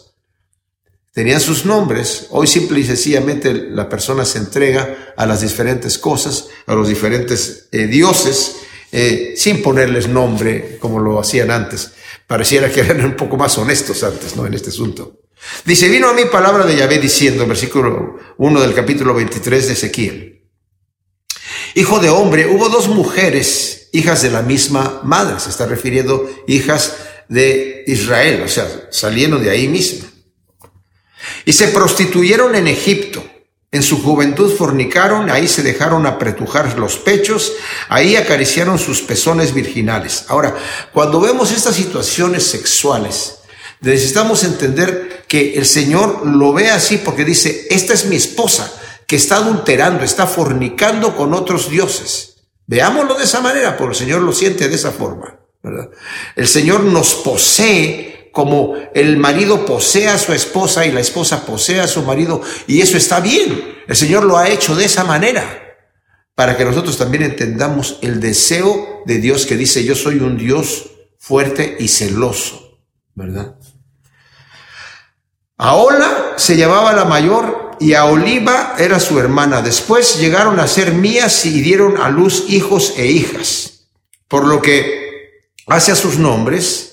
tenían 1.18 1.40
sus 1.40 1.64
nombres. 1.64 2.26
Hoy 2.30 2.46
simple 2.46 2.78
y 2.78 2.84
sencillamente 2.84 3.52
la 3.52 3.88
persona 3.88 4.24
se 4.24 4.38
entrega 4.38 5.12
a 5.16 5.26
las 5.26 5.40
diferentes 5.40 5.98
cosas, 5.98 6.46
a 6.64 6.76
los 6.76 6.86
diferentes 6.86 7.66
eh, 7.72 7.88
dioses, 7.88 8.54
eh, 8.92 9.34
sin 9.36 9.60
ponerles 9.60 10.06
nombre 10.06 10.78
como 10.78 11.00
lo 11.00 11.18
hacían 11.18 11.50
antes. 11.50 11.90
Pareciera 12.28 12.70
que 12.70 12.82
eran 12.82 13.04
un 13.04 13.16
poco 13.16 13.36
más 13.36 13.58
honestos 13.58 14.04
antes, 14.04 14.36
¿no? 14.36 14.46
En 14.46 14.54
este 14.54 14.70
asunto. 14.70 15.18
Dice, 15.64 15.88
vino 15.88 16.08
a 16.08 16.14
mí 16.14 16.22
palabra 16.30 16.64
de 16.64 16.76
Yahvé 16.76 17.00
diciendo, 17.00 17.48
versículo 17.48 18.20
1 18.36 18.60
del 18.60 18.72
capítulo 18.72 19.12
23 19.12 19.66
de 19.66 19.72
Ezequiel. 19.72 20.37
Hijo 21.78 22.00
de 22.00 22.10
hombre, 22.10 22.48
hubo 22.48 22.68
dos 22.70 22.88
mujeres, 22.88 23.88
hijas 23.92 24.20
de 24.22 24.32
la 24.32 24.42
misma 24.42 25.00
madre, 25.04 25.38
se 25.38 25.48
está 25.48 25.64
refiriendo 25.64 26.28
hijas 26.48 26.96
de 27.28 27.84
Israel, 27.86 28.42
o 28.44 28.48
sea, 28.48 28.66
saliendo 28.90 29.38
de 29.38 29.48
ahí 29.48 29.68
mismo. 29.68 30.08
Y 31.44 31.52
se 31.52 31.68
prostituyeron 31.68 32.56
en 32.56 32.66
Egipto. 32.66 33.24
En 33.70 33.84
su 33.84 34.02
juventud 34.02 34.56
fornicaron, 34.56 35.30
ahí 35.30 35.46
se 35.46 35.62
dejaron 35.62 36.04
apretujar 36.04 36.76
los 36.76 36.96
pechos, 36.96 37.52
ahí 37.88 38.16
acariciaron 38.16 38.80
sus 38.80 39.02
pezones 39.02 39.54
virginales. 39.54 40.24
Ahora, 40.26 40.56
cuando 40.92 41.20
vemos 41.20 41.52
estas 41.52 41.76
situaciones 41.76 42.42
sexuales, 42.42 43.36
necesitamos 43.82 44.42
entender 44.42 45.26
que 45.28 45.54
el 45.54 45.64
Señor 45.64 46.26
lo 46.26 46.52
ve 46.52 46.70
así 46.70 46.96
porque 46.96 47.24
dice, 47.24 47.68
esta 47.70 47.94
es 47.94 48.06
mi 48.06 48.16
esposa 48.16 48.77
que 49.08 49.16
está 49.16 49.36
adulterando, 49.36 50.04
está 50.04 50.26
fornicando 50.26 51.16
con 51.16 51.32
otros 51.32 51.70
dioses. 51.70 52.44
Veámoslo 52.66 53.14
de 53.14 53.24
esa 53.24 53.40
manera, 53.40 53.74
porque 53.76 53.94
el 53.94 53.98
Señor 53.98 54.20
lo 54.20 54.34
siente 54.34 54.68
de 54.68 54.74
esa 54.74 54.92
forma. 54.92 55.40
El 56.36 56.46
Señor 56.46 56.84
nos 56.84 57.14
posee 57.14 58.30
como 58.32 58.74
el 58.94 59.16
marido 59.16 59.64
posee 59.64 60.08
a 60.08 60.18
su 60.18 60.34
esposa 60.34 60.86
y 60.86 60.92
la 60.92 61.00
esposa 61.00 61.46
posee 61.46 61.80
a 61.80 61.88
su 61.88 62.02
marido, 62.02 62.42
y 62.66 62.82
eso 62.82 62.98
está 62.98 63.20
bien. 63.20 63.78
El 63.88 63.96
Señor 63.96 64.24
lo 64.24 64.36
ha 64.36 64.50
hecho 64.50 64.76
de 64.76 64.84
esa 64.84 65.04
manera, 65.04 65.58
para 66.34 66.58
que 66.58 66.66
nosotros 66.66 66.98
también 66.98 67.22
entendamos 67.22 67.98
el 68.02 68.20
deseo 68.20 69.02
de 69.06 69.18
Dios 69.18 69.46
que 69.46 69.56
dice, 69.56 69.84
yo 69.84 69.94
soy 69.94 70.18
un 70.18 70.36
Dios 70.36 70.90
fuerte 71.18 71.78
y 71.80 71.88
celoso, 71.88 72.78
¿verdad? 73.14 73.56
Ola 75.56 76.34
se 76.36 76.58
llamaba 76.58 76.92
la 76.92 77.06
mayor 77.06 77.67
y 77.80 77.94
a 77.94 78.04
Oliva 78.04 78.74
era 78.78 79.00
su 79.00 79.18
hermana. 79.18 79.62
Después 79.62 80.18
llegaron 80.18 80.60
a 80.60 80.66
ser 80.66 80.92
mías 80.92 81.46
y 81.46 81.60
dieron 81.60 81.98
a 81.98 82.08
luz 82.08 82.44
hijos 82.48 82.94
e 82.96 83.06
hijas. 83.06 83.86
Por 84.28 84.46
lo 84.46 84.60
que 84.60 85.42
hacia 85.66 85.94
sus 85.94 86.18
nombres, 86.18 86.88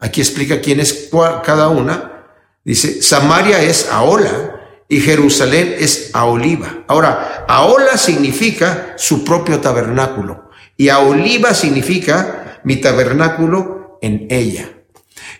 Aquí 0.00 0.22
explica 0.22 0.60
quién 0.60 0.80
es 0.80 1.10
cada 1.44 1.68
una. 1.68 2.24
Dice, 2.64 3.02
Samaria 3.02 3.62
es 3.62 3.88
Aola 3.90 4.84
y 4.88 5.00
Jerusalén 5.00 5.76
es 5.78 6.10
Aoliva. 6.14 6.84
Ahora, 6.88 7.44
Aola 7.46 7.98
significa 7.98 8.94
su 8.96 9.24
propio 9.24 9.60
tabernáculo 9.60 10.50
y 10.76 10.88
Aoliva 10.88 11.54
significa 11.54 12.60
mi 12.64 12.76
tabernáculo 12.76 13.98
en 14.00 14.26
ella. 14.30 14.70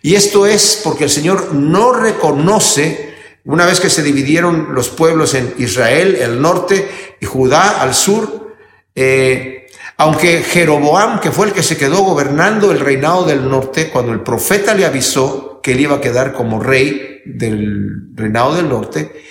Y 0.03 0.15
esto 0.15 0.47
es 0.47 0.83
porque 0.85 1.05
el 1.05 1.11
Señor 1.11 1.55
no 1.55 1.93
reconoce, 1.93 3.10
una 3.45 3.67
vez 3.67 3.81
que 3.81 3.91
se 3.91 4.03
dividieron 4.03 4.75
los 4.75 4.91
pueblos 4.91 5.35
en 5.35 5.55
Israel, 5.59 6.17
el 6.17 6.41
norte, 6.41 7.17
y 7.21 7.27
Judá 7.27 7.81
al 7.81 7.95
sur, 7.95 8.57
eh, 8.95 9.67
aunque 9.97 10.43
Jeroboam, 10.43 11.21
que 11.21 11.31
fue 11.31 11.47
el 11.47 11.53
que 11.53 11.63
se 11.63 11.77
quedó 11.77 11.99
gobernando 12.03 12.73
el 12.73 12.81
reinado 12.81 13.25
del 13.25 13.49
norte, 13.49 13.91
cuando 13.91 14.13
el 14.13 14.23
profeta 14.23 14.75
le 14.75 14.87
avisó 14.87 15.61
que 15.63 15.73
él 15.73 15.81
iba 15.81 15.97
a 15.97 16.01
quedar 16.01 16.33
como 16.33 16.61
rey 16.61 17.23
del 17.27 18.15
reinado 18.15 18.55
del 18.55 18.69
norte, 18.69 19.25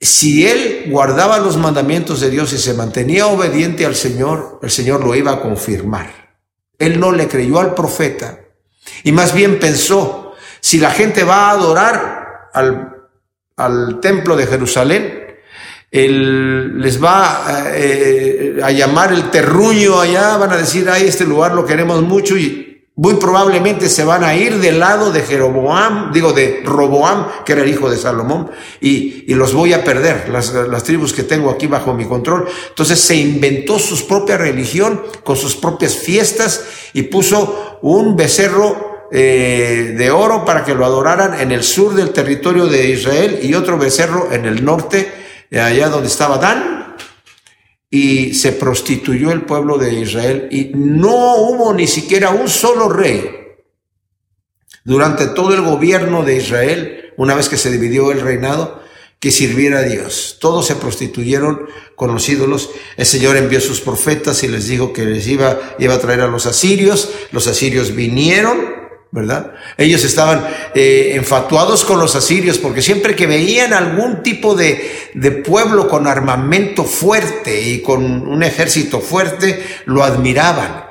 si 0.00 0.46
él 0.46 0.84
guardaba 0.88 1.38
los 1.38 1.56
mandamientos 1.56 2.20
de 2.20 2.30
Dios 2.30 2.52
y 2.52 2.58
se 2.58 2.74
mantenía 2.74 3.26
obediente 3.26 3.84
al 3.84 3.96
Señor, 3.96 4.60
el 4.62 4.70
Señor 4.70 5.04
lo 5.04 5.14
iba 5.14 5.32
a 5.32 5.40
confirmar. 5.40 6.36
Él 6.78 7.00
no 7.00 7.10
le 7.10 7.26
creyó 7.26 7.58
al 7.58 7.74
profeta 7.74 8.40
y 9.02 9.12
más 9.12 9.34
bien 9.34 9.58
pensó, 9.58 10.34
si 10.60 10.78
la 10.78 10.90
gente 10.90 11.24
va 11.24 11.48
a 11.48 11.50
adorar 11.50 12.17
al 12.52 12.98
al 13.58 14.00
templo 14.00 14.36
de 14.36 14.46
Jerusalén, 14.46 15.24
les 15.90 17.02
va 17.02 17.72
eh, 17.74 18.60
a 18.62 18.70
llamar 18.70 19.12
el 19.12 19.30
terruño 19.30 20.00
allá, 20.00 20.36
van 20.36 20.52
a 20.52 20.56
decir, 20.56 20.88
ay, 20.88 21.06
este 21.06 21.24
lugar 21.24 21.54
lo 21.54 21.66
queremos 21.66 22.02
mucho 22.02 22.36
y 22.36 22.86
muy 22.94 23.14
probablemente 23.14 23.88
se 23.88 24.04
van 24.04 24.24
a 24.24 24.34
ir 24.34 24.58
del 24.58 24.80
lado 24.80 25.10
de 25.12 25.22
Jeroboam, 25.22 26.12
digo 26.12 26.32
de 26.32 26.62
Roboam, 26.64 27.28
que 27.44 27.52
era 27.52 27.62
el 27.62 27.68
hijo 27.68 27.88
de 27.88 27.96
Salomón, 27.96 28.50
y, 28.80 29.24
y 29.26 29.34
los 29.34 29.54
voy 29.54 29.72
a 29.72 29.84
perder, 29.84 30.28
las, 30.28 30.52
las, 30.52 30.82
tribus 30.82 31.12
que 31.12 31.22
tengo 31.22 31.50
aquí 31.50 31.66
bajo 31.68 31.94
mi 31.94 32.06
control. 32.06 32.46
Entonces 32.68 33.00
se 33.00 33.16
inventó 33.16 33.78
su 33.78 34.06
propia 34.06 34.36
religión 34.36 35.02
con 35.24 35.36
sus 35.36 35.56
propias 35.56 35.96
fiestas 35.96 36.64
y 36.92 37.02
puso 37.02 37.78
un 37.82 38.16
becerro 38.16 38.87
eh, 39.10 39.94
de 39.96 40.10
oro 40.10 40.44
para 40.44 40.64
que 40.64 40.74
lo 40.74 40.84
adoraran 40.84 41.40
en 41.40 41.52
el 41.52 41.62
sur 41.62 41.94
del 41.94 42.10
territorio 42.10 42.66
de 42.66 42.90
Israel 42.90 43.40
y 43.42 43.54
otro 43.54 43.78
becerro 43.78 44.32
en 44.32 44.44
el 44.44 44.64
norte, 44.64 45.12
allá 45.52 45.88
donde 45.88 46.08
estaba 46.08 46.38
Dan, 46.38 46.96
y 47.90 48.34
se 48.34 48.52
prostituyó 48.52 49.30
el 49.32 49.42
pueblo 49.42 49.78
de 49.78 49.94
Israel 49.94 50.48
y 50.50 50.72
no 50.74 51.36
hubo 51.36 51.72
ni 51.72 51.86
siquiera 51.86 52.30
un 52.30 52.48
solo 52.48 52.88
rey 52.90 53.38
durante 54.84 55.26
todo 55.28 55.54
el 55.54 55.62
gobierno 55.62 56.22
de 56.22 56.36
Israel, 56.36 57.12
una 57.16 57.34
vez 57.34 57.48
que 57.48 57.56
se 57.56 57.70
dividió 57.70 58.10
el 58.10 58.20
reinado, 58.20 58.82
que 59.20 59.30
sirviera 59.30 59.80
a 59.80 59.82
Dios. 59.82 60.38
Todos 60.40 60.66
se 60.66 60.76
prostituyeron 60.76 61.66
con 61.94 62.12
los 62.12 62.28
ídolos. 62.28 62.70
El 62.96 63.04
Señor 63.04 63.36
envió 63.36 63.60
sus 63.60 63.80
profetas 63.80 64.42
y 64.44 64.48
les 64.48 64.68
dijo 64.68 64.92
que 64.92 65.04
les 65.04 65.26
iba, 65.26 65.58
iba 65.78 65.94
a 65.94 65.98
traer 65.98 66.20
a 66.20 66.28
los 66.28 66.46
asirios. 66.46 67.10
Los 67.32 67.48
asirios 67.48 67.94
vinieron 67.94 68.87
¿verdad? 69.10 69.54
Ellos 69.76 70.04
estaban 70.04 70.46
eh, 70.74 71.12
enfatuados 71.14 71.84
con 71.84 71.98
los 71.98 72.14
asirios 72.14 72.58
porque 72.58 72.82
siempre 72.82 73.16
que 73.16 73.26
veían 73.26 73.72
algún 73.72 74.22
tipo 74.22 74.54
de, 74.54 75.10
de, 75.14 75.30
pueblo 75.30 75.88
con 75.88 76.06
armamento 76.06 76.84
fuerte 76.84 77.60
y 77.60 77.80
con 77.80 78.04
un 78.04 78.42
ejército 78.42 79.00
fuerte, 79.00 79.64
lo 79.86 80.04
admiraban, 80.04 80.84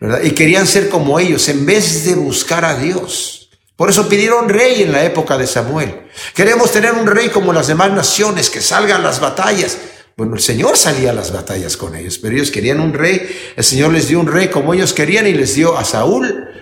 ¿verdad? 0.00 0.22
Y 0.22 0.30
querían 0.30 0.66
ser 0.66 0.88
como 0.88 1.18
ellos 1.18 1.48
en 1.48 1.66
vez 1.66 2.04
de 2.04 2.14
buscar 2.14 2.64
a 2.64 2.76
Dios. 2.76 3.50
Por 3.76 3.90
eso 3.90 4.08
pidieron 4.08 4.48
rey 4.48 4.82
en 4.82 4.92
la 4.92 5.04
época 5.04 5.36
de 5.36 5.48
Samuel. 5.48 6.02
Queremos 6.32 6.70
tener 6.70 6.92
un 6.92 7.08
rey 7.08 7.28
como 7.30 7.52
las 7.52 7.66
demás 7.66 7.90
naciones, 7.90 8.50
que 8.50 8.60
salgan 8.60 9.02
las 9.02 9.18
batallas. 9.18 9.78
Bueno, 10.16 10.36
el 10.36 10.40
Señor 10.40 10.76
salía 10.76 11.10
a 11.10 11.14
las 11.14 11.32
batallas 11.32 11.76
con 11.76 11.96
ellos, 11.96 12.18
pero 12.18 12.36
ellos 12.36 12.52
querían 12.52 12.78
un 12.78 12.94
rey. 12.94 13.52
El 13.56 13.64
Señor 13.64 13.92
les 13.92 14.06
dio 14.06 14.20
un 14.20 14.28
rey 14.28 14.46
como 14.46 14.74
ellos 14.74 14.92
querían 14.92 15.26
y 15.26 15.32
les 15.32 15.56
dio 15.56 15.76
a 15.76 15.84
Saúl 15.84 16.54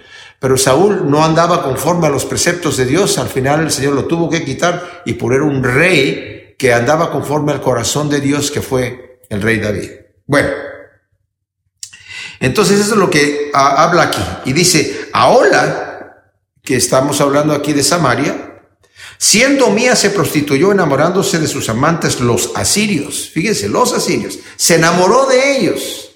pero 0.42 0.58
Saúl 0.58 1.08
no 1.08 1.24
andaba 1.24 1.62
conforme 1.62 2.08
a 2.08 2.10
los 2.10 2.24
preceptos 2.24 2.76
de 2.76 2.84
Dios, 2.84 3.16
al 3.18 3.28
final 3.28 3.60
el 3.60 3.70
Señor 3.70 3.92
lo 3.92 4.06
tuvo 4.06 4.28
que 4.28 4.44
quitar 4.44 5.02
y 5.04 5.12
poner 5.12 5.40
un 5.40 5.62
rey 5.62 6.56
que 6.58 6.74
andaba 6.74 7.12
conforme 7.12 7.52
al 7.52 7.60
corazón 7.60 8.10
de 8.10 8.20
Dios, 8.20 8.50
que 8.50 8.60
fue 8.60 9.20
el 9.30 9.40
rey 9.40 9.60
David. 9.60 9.90
Bueno, 10.26 10.48
entonces 12.40 12.80
eso 12.80 12.94
es 12.94 12.98
lo 12.98 13.08
que 13.08 13.52
habla 13.54 14.02
aquí. 14.02 14.22
Y 14.44 14.52
dice, 14.52 15.10
ahora 15.12 16.34
que 16.60 16.74
estamos 16.74 17.20
hablando 17.20 17.54
aquí 17.54 17.72
de 17.72 17.84
Samaria, 17.84 18.64
siendo 19.18 19.70
mía 19.70 19.94
se 19.94 20.10
prostituyó 20.10 20.72
enamorándose 20.72 21.38
de 21.38 21.46
sus 21.46 21.68
amantes 21.68 22.18
los 22.18 22.50
asirios. 22.56 23.30
Fíjense, 23.32 23.68
los 23.68 23.92
asirios. 23.92 24.40
Se 24.56 24.74
enamoró 24.74 25.26
de 25.26 25.56
ellos. 25.56 26.10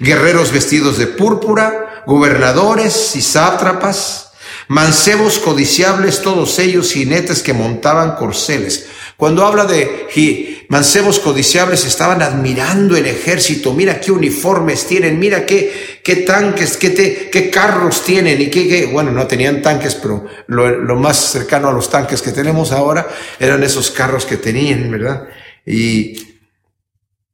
Guerreros 0.00 0.52
vestidos 0.52 0.98
de 0.98 1.06
púrpura, 1.06 1.83
gobernadores 2.06 3.16
y 3.16 3.22
sátrapas, 3.22 4.32
mancebos 4.68 5.38
codiciables, 5.38 6.22
todos 6.22 6.58
ellos 6.58 6.92
jinetes 6.92 7.42
que 7.42 7.52
montaban 7.52 8.16
corceles. 8.16 8.86
Cuando 9.16 9.44
habla 9.44 9.64
de 9.64 10.66
mancebos 10.68 11.20
codiciables, 11.20 11.84
estaban 11.84 12.20
admirando 12.20 12.96
el 12.96 13.06
ejército. 13.06 13.72
Mira 13.72 14.00
qué 14.00 14.10
uniformes 14.10 14.86
tienen, 14.86 15.18
mira 15.18 15.46
qué, 15.46 16.00
qué 16.02 16.16
tanques, 16.16 16.76
qué, 16.76 17.28
qué 17.30 17.50
carros 17.50 18.02
tienen 18.02 18.40
y 18.40 18.50
qué, 18.50 18.86
bueno, 18.86 19.12
no 19.12 19.26
tenían 19.26 19.62
tanques, 19.62 19.94
pero 19.94 20.26
lo, 20.48 20.68
lo, 20.68 20.96
más 20.96 21.16
cercano 21.16 21.68
a 21.68 21.72
los 21.72 21.88
tanques 21.88 22.22
que 22.22 22.32
tenemos 22.32 22.72
ahora 22.72 23.08
eran 23.38 23.62
esos 23.62 23.90
carros 23.90 24.26
que 24.26 24.36
tenían, 24.36 24.90
¿verdad? 24.90 25.28
Y, 25.64 26.16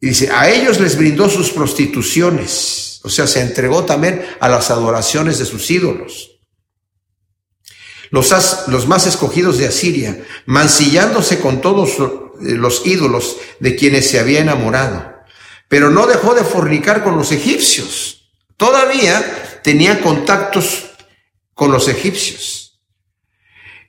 y 0.01 0.09
dice, 0.09 0.31
a 0.31 0.51
ellos 0.51 0.81
les 0.81 0.97
brindó 0.97 1.31
sus 1.31 1.51
prostituciones 1.51 2.90
o 3.03 3.09
sea, 3.09 3.27
se 3.27 3.41
entregó 3.41 3.85
también 3.85 4.25
a 4.41 4.49
las 4.49 4.71
adoraciones 4.71 5.39
de 5.39 5.47
sus 5.47 5.71
ídolos. 5.71 6.39
Los, 8.11 8.33
los 8.69 8.87
más 8.89 9.07
escogidos 9.07 9.59
de 9.59 9.69
Asiria, 9.69 10.25
mancillándose 10.47 11.41
con 11.41 11.61
todos 11.61 11.97
los 12.41 12.87
ídolos 12.87 13.37
de 13.61 13.77
quienes 13.77 14.11
se 14.11 14.19
había 14.19 14.41
enamorado. 14.41 15.15
Pero 15.69 15.91
no 15.91 16.07
dejó 16.07 16.35
de 16.35 16.43
fornicar 16.45 17.05
con 17.05 17.17
los 17.17 17.31
egipcios. 17.31 18.33
Todavía 18.57 19.61
tenía 19.63 20.01
contactos 20.01 20.91
con 21.55 21.71
los 21.71 21.89
egipcios. 21.89 22.81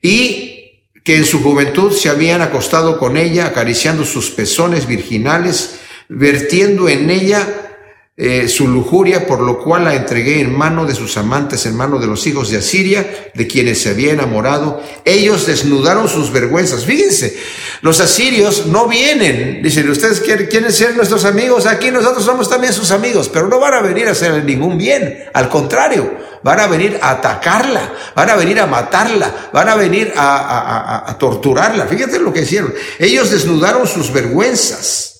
Y 0.00 0.62
que 1.04 1.16
en 1.16 1.24
su 1.24 1.42
juventud 1.42 1.92
se 1.92 2.08
habían 2.08 2.42
acostado 2.42 2.98
con 2.98 3.16
ella, 3.16 3.46
acariciando 3.46 4.04
sus 4.04 4.30
pezones 4.30 4.86
virginales, 4.86 5.80
vertiendo 6.08 6.88
en 6.88 7.10
ella 7.10 7.71
eh, 8.14 8.46
su 8.46 8.68
lujuria, 8.68 9.26
por 9.26 9.40
lo 9.40 9.58
cual 9.58 9.84
la 9.84 9.94
entregué 9.94 10.40
en 10.40 10.54
mano 10.54 10.84
de 10.84 10.94
sus 10.94 11.16
amantes, 11.16 11.64
en 11.64 11.74
mano 11.74 11.98
de 11.98 12.06
los 12.06 12.26
hijos 12.26 12.50
de 12.50 12.58
Asiria, 12.58 13.30
de 13.32 13.46
quienes 13.46 13.80
se 13.80 13.88
había 13.88 14.12
enamorado. 14.12 14.82
Ellos 15.06 15.46
desnudaron 15.46 16.10
sus 16.10 16.30
vergüenzas. 16.30 16.84
Fíjense, 16.84 17.34
los 17.80 18.00
asirios 18.00 18.66
no 18.66 18.86
vienen, 18.86 19.62
dicen, 19.62 19.88
ustedes 19.88 20.20
quieren, 20.20 20.70
ser 20.70 20.94
nuestros 20.94 21.24
amigos, 21.24 21.64
aquí 21.64 21.90
nosotros 21.90 22.22
somos 22.22 22.50
también 22.50 22.74
sus 22.74 22.90
amigos, 22.90 23.30
pero 23.30 23.48
no 23.48 23.58
van 23.58 23.74
a 23.74 23.80
venir 23.80 24.06
a 24.08 24.12
hacer 24.12 24.44
ningún 24.44 24.76
bien, 24.76 25.24
al 25.32 25.48
contrario, 25.48 26.12
van 26.42 26.60
a 26.60 26.66
venir 26.66 26.98
a 27.00 27.12
atacarla, 27.12 27.94
van 28.14 28.28
a 28.28 28.36
venir 28.36 28.60
a 28.60 28.66
matarla, 28.66 29.48
van 29.54 29.70
a 29.70 29.74
venir 29.74 30.12
a, 30.16 31.16
torturarla. 31.18 31.86
Fíjate 31.86 32.18
lo 32.18 32.32
que 32.32 32.42
hicieron. 32.42 32.74
Ellos 32.98 33.30
desnudaron 33.30 33.86
sus 33.86 34.12
vergüenzas 34.12 35.11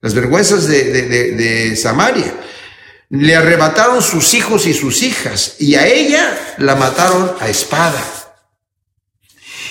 las 0.00 0.14
vergüenzas 0.14 0.66
de, 0.66 1.76
Samaria. 1.76 2.34
Le 3.10 3.34
arrebataron 3.34 4.02
sus 4.02 4.34
hijos 4.34 4.66
y 4.66 4.74
sus 4.74 5.02
hijas 5.02 5.56
y 5.58 5.74
a 5.74 5.86
ella 5.86 6.54
la 6.58 6.76
mataron 6.76 7.32
a 7.40 7.48
espada. 7.48 8.02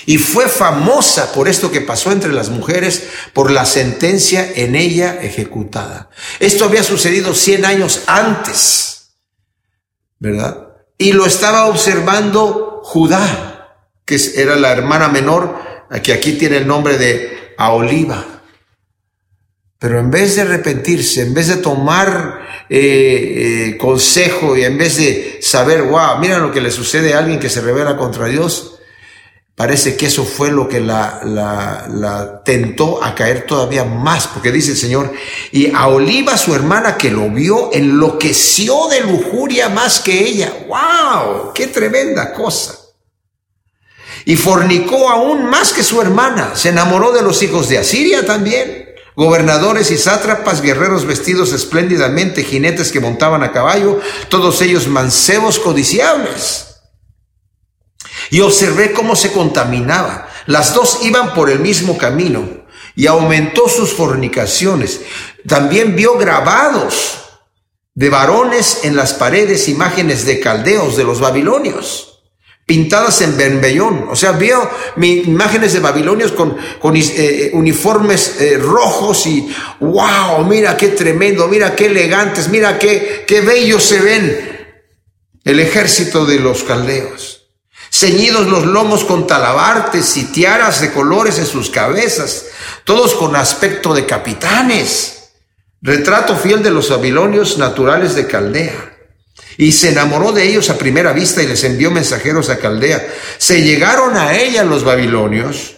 Y 0.06 0.18
fue 0.18 0.48
famosa 0.48 1.32
por 1.32 1.48
esto 1.48 1.70
que 1.70 1.80
pasó 1.80 2.12
entre 2.12 2.32
las 2.32 2.48
mujeres, 2.48 3.04
por 3.32 3.50
la 3.50 3.64
sentencia 3.64 4.50
en 4.54 4.74
ella 4.74 5.18
ejecutada. 5.22 6.10
Esto 6.38 6.64
había 6.64 6.82
sucedido 6.82 7.34
100 7.34 7.64
años 7.64 8.02
antes, 8.06 9.12
¿verdad? 10.18 10.68
Y 10.98 11.12
lo 11.12 11.26
estaba 11.26 11.66
observando 11.66 12.80
Judá, 12.82 13.76
que 14.04 14.18
era 14.36 14.56
la 14.56 14.72
hermana 14.72 15.08
menor, 15.08 15.58
que 16.02 16.12
aquí 16.12 16.32
tiene 16.32 16.58
el 16.58 16.66
nombre 16.66 16.98
de 16.98 17.54
Aoliva. 17.56 18.29
Pero 19.80 19.98
en 19.98 20.10
vez 20.10 20.36
de 20.36 20.42
arrepentirse, 20.42 21.22
en 21.22 21.32
vez 21.32 21.48
de 21.48 21.56
tomar 21.56 22.66
eh, 22.68 23.68
eh, 23.70 23.76
consejo 23.78 24.54
y 24.54 24.62
en 24.62 24.76
vez 24.76 24.98
de 24.98 25.38
saber, 25.40 25.84
wow, 25.84 26.18
mira 26.20 26.38
lo 26.38 26.52
que 26.52 26.60
le 26.60 26.70
sucede 26.70 27.14
a 27.14 27.18
alguien 27.18 27.40
que 27.40 27.48
se 27.48 27.62
revela 27.62 27.96
contra 27.96 28.26
Dios, 28.26 28.78
parece 29.56 29.96
que 29.96 30.04
eso 30.04 30.26
fue 30.26 30.50
lo 30.50 30.68
que 30.68 30.80
la, 30.80 31.22
la, 31.24 31.86
la 31.88 32.42
tentó 32.44 33.02
a 33.02 33.14
caer 33.14 33.46
todavía 33.46 33.84
más, 33.84 34.26
porque 34.26 34.52
dice 34.52 34.72
el 34.72 34.76
Señor, 34.76 35.14
y 35.50 35.72
a 35.74 35.88
Oliva, 35.88 36.36
su 36.36 36.54
hermana 36.54 36.98
que 36.98 37.10
lo 37.10 37.30
vio, 37.30 37.70
enloqueció 37.72 38.86
de 38.88 39.00
lujuria 39.00 39.70
más 39.70 40.00
que 40.00 40.28
ella. 40.28 40.52
¡Wow! 40.68 41.54
¡Qué 41.54 41.68
tremenda 41.68 42.34
cosa! 42.34 42.74
Y 44.26 44.36
fornicó 44.36 45.08
aún 45.08 45.46
más 45.46 45.72
que 45.72 45.82
su 45.82 46.02
hermana, 46.02 46.54
se 46.54 46.68
enamoró 46.68 47.12
de 47.12 47.22
los 47.22 47.42
hijos 47.42 47.70
de 47.70 47.78
Asiria 47.78 48.26
también 48.26 48.89
gobernadores 49.20 49.90
y 49.90 49.98
sátrapas, 49.98 50.62
guerreros 50.62 51.04
vestidos 51.04 51.52
espléndidamente, 51.52 52.42
jinetes 52.42 52.90
que 52.90 53.00
montaban 53.00 53.42
a 53.42 53.52
caballo, 53.52 54.00
todos 54.30 54.62
ellos 54.62 54.88
mancebos 54.88 55.58
codiciables. 55.58 56.80
Y 58.30 58.40
observé 58.40 58.94
cómo 58.94 59.14
se 59.14 59.30
contaminaba. 59.30 60.26
Las 60.46 60.72
dos 60.72 61.00
iban 61.02 61.34
por 61.34 61.50
el 61.50 61.58
mismo 61.58 61.98
camino 61.98 62.48
y 62.96 63.08
aumentó 63.08 63.68
sus 63.68 63.92
fornicaciones. 63.92 65.02
También 65.46 65.96
vio 65.96 66.16
grabados 66.16 67.18
de 67.94 68.08
varones 68.08 68.84
en 68.84 68.96
las 68.96 69.12
paredes 69.12 69.68
imágenes 69.68 70.24
de 70.24 70.40
caldeos 70.40 70.96
de 70.96 71.04
los 71.04 71.20
babilonios 71.20 72.09
pintadas 72.70 73.20
en 73.22 73.36
Benbellón. 73.36 74.06
O 74.10 74.14
sea, 74.14 74.30
vio 74.30 74.70
imágenes 75.02 75.72
de 75.72 75.80
babilonios 75.80 76.30
con, 76.30 76.56
con 76.78 76.94
eh, 76.94 77.02
eh, 77.16 77.50
uniformes 77.52 78.36
eh, 78.38 78.58
rojos 78.58 79.26
y 79.26 79.52
wow, 79.80 80.44
mira 80.44 80.76
qué 80.76 80.90
tremendo, 80.90 81.48
mira 81.48 81.74
qué 81.74 81.86
elegantes, 81.86 82.48
mira 82.48 82.78
qué, 82.78 83.24
qué 83.26 83.40
bellos 83.40 83.82
se 83.82 83.98
ven 83.98 84.76
el 85.42 85.58
ejército 85.58 86.24
de 86.24 86.38
los 86.38 86.62
caldeos. 86.62 87.48
ceñidos 87.90 88.46
los 88.46 88.64
lomos 88.64 89.02
con 89.02 89.26
talabartes 89.26 90.16
y 90.16 90.26
tiaras 90.26 90.80
de 90.80 90.92
colores 90.92 91.40
en 91.40 91.46
sus 91.46 91.70
cabezas, 91.70 92.46
todos 92.84 93.16
con 93.16 93.34
aspecto 93.34 93.94
de 93.94 94.06
capitanes. 94.06 95.32
Retrato 95.82 96.36
fiel 96.36 96.62
de 96.62 96.70
los 96.70 96.88
babilonios 96.88 97.58
naturales 97.58 98.14
de 98.14 98.28
Caldea. 98.28 98.89
Y 99.60 99.72
se 99.72 99.90
enamoró 99.90 100.32
de 100.32 100.48
ellos 100.48 100.70
a 100.70 100.78
primera 100.78 101.12
vista 101.12 101.42
y 101.42 101.46
les 101.46 101.64
envió 101.64 101.90
mensajeros 101.90 102.48
a 102.48 102.56
Caldea. 102.56 103.06
Se 103.36 103.60
llegaron 103.60 104.16
a 104.16 104.34
ella 104.34 104.64
los 104.64 104.84
babilonios 104.84 105.76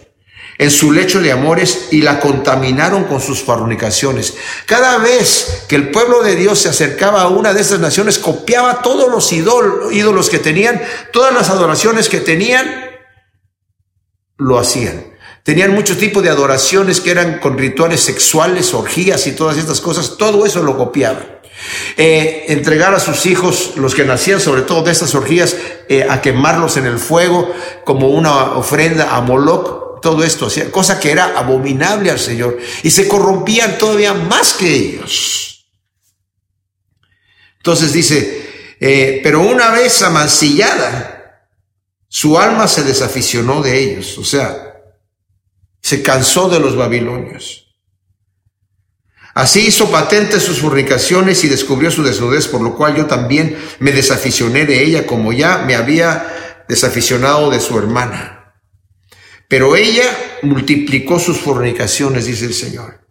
en 0.57 0.71
su 0.71 0.93
lecho 0.93 1.19
de 1.19 1.33
amores 1.33 1.89
y 1.91 2.01
la 2.01 2.21
contaminaron 2.21 3.03
con 3.03 3.19
sus 3.19 3.41
fornicaciones. 3.41 4.35
Cada 4.67 4.99
vez 4.99 5.65
que 5.67 5.75
el 5.75 5.91
pueblo 5.91 6.23
de 6.23 6.37
Dios 6.37 6.59
se 6.59 6.69
acercaba 6.69 7.23
a 7.23 7.27
una 7.27 7.53
de 7.53 7.59
esas 7.59 7.81
naciones, 7.81 8.19
copiaba 8.19 8.81
todos 8.81 9.11
los 9.11 9.33
ídolos 9.33 10.29
que 10.29 10.39
tenían, 10.39 10.81
todas 11.11 11.33
las 11.33 11.49
adoraciones 11.49 12.07
que 12.07 12.21
tenían, 12.21 12.85
lo 14.37 14.59
hacían. 14.59 15.13
Tenían 15.43 15.73
mucho 15.73 15.97
tipo 15.97 16.21
de 16.21 16.29
adoraciones 16.29 17.01
que 17.01 17.11
eran 17.11 17.39
con 17.39 17.57
rituales 17.57 17.99
sexuales, 17.99 18.73
orgías 18.73 19.27
y 19.27 19.33
todas 19.33 19.57
estas 19.57 19.81
cosas, 19.81 20.15
todo 20.17 20.45
eso 20.45 20.63
lo 20.63 20.77
copiaban. 20.77 21.32
Eh, 21.97 22.45
entregar 22.47 22.93
a 22.93 22.99
sus 22.99 23.25
hijos, 23.25 23.73
los 23.75 23.95
que 23.95 24.05
nacían 24.05 24.39
sobre 24.39 24.63
todo 24.63 24.83
de 24.83 24.91
estas 24.91 25.13
orgías, 25.15 25.55
eh, 25.87 26.05
a 26.09 26.21
quemarlos 26.21 26.77
en 26.77 26.85
el 26.85 26.97
fuego 26.97 27.53
como 27.85 28.09
una 28.09 28.53
ofrenda 28.53 29.15
a 29.15 29.21
Moloch, 29.21 30.01
todo 30.01 30.23
esto, 30.23 30.49
cosa 30.71 30.99
que 30.99 31.11
era 31.11 31.37
abominable 31.37 32.11
al 32.11 32.19
Señor, 32.19 32.57
y 32.83 32.91
se 32.91 33.07
corrompían 33.07 33.77
todavía 33.77 34.13
más 34.13 34.53
que 34.53 34.73
ellos. 34.73 35.65
Entonces 37.57 37.93
dice, 37.93 38.75
eh, 38.81 39.21
pero 39.23 39.39
una 39.39 39.71
vez 39.71 40.01
amancillada, 40.01 41.47
su 42.09 42.37
alma 42.37 42.67
se 42.67 42.83
desaficionó 42.83 43.61
de 43.61 43.79
ellos, 43.79 44.17
o 44.17 44.25
sea, 44.25 44.73
se 45.81 46.03
cansó 46.03 46.49
de 46.49 46.59
los 46.59 46.75
babilonios. 46.75 47.62
Así 49.33 49.67
hizo 49.67 49.89
patente 49.89 50.39
sus 50.39 50.59
fornicaciones 50.59 51.43
y 51.43 51.47
descubrió 51.47 51.89
su 51.89 52.03
desnudez, 52.03 52.47
por 52.47 52.61
lo 52.61 52.75
cual 52.75 52.95
yo 52.95 53.07
también 53.07 53.57
me 53.79 53.91
desaficioné 53.91 54.65
de 54.65 54.83
ella 54.83 55.07
como 55.07 55.33
ya 55.33 55.59
me 55.59 55.75
había 55.75 56.63
desaficionado 56.67 57.49
de 57.49 57.59
su 57.59 57.77
hermana. 57.77 58.53
Pero 59.47 59.75
ella 59.75 60.03
multiplicó 60.43 61.19
sus 61.19 61.39
fornicaciones, 61.39 62.25
dice 62.25 62.45
el 62.45 62.53
Señor. 62.53 63.01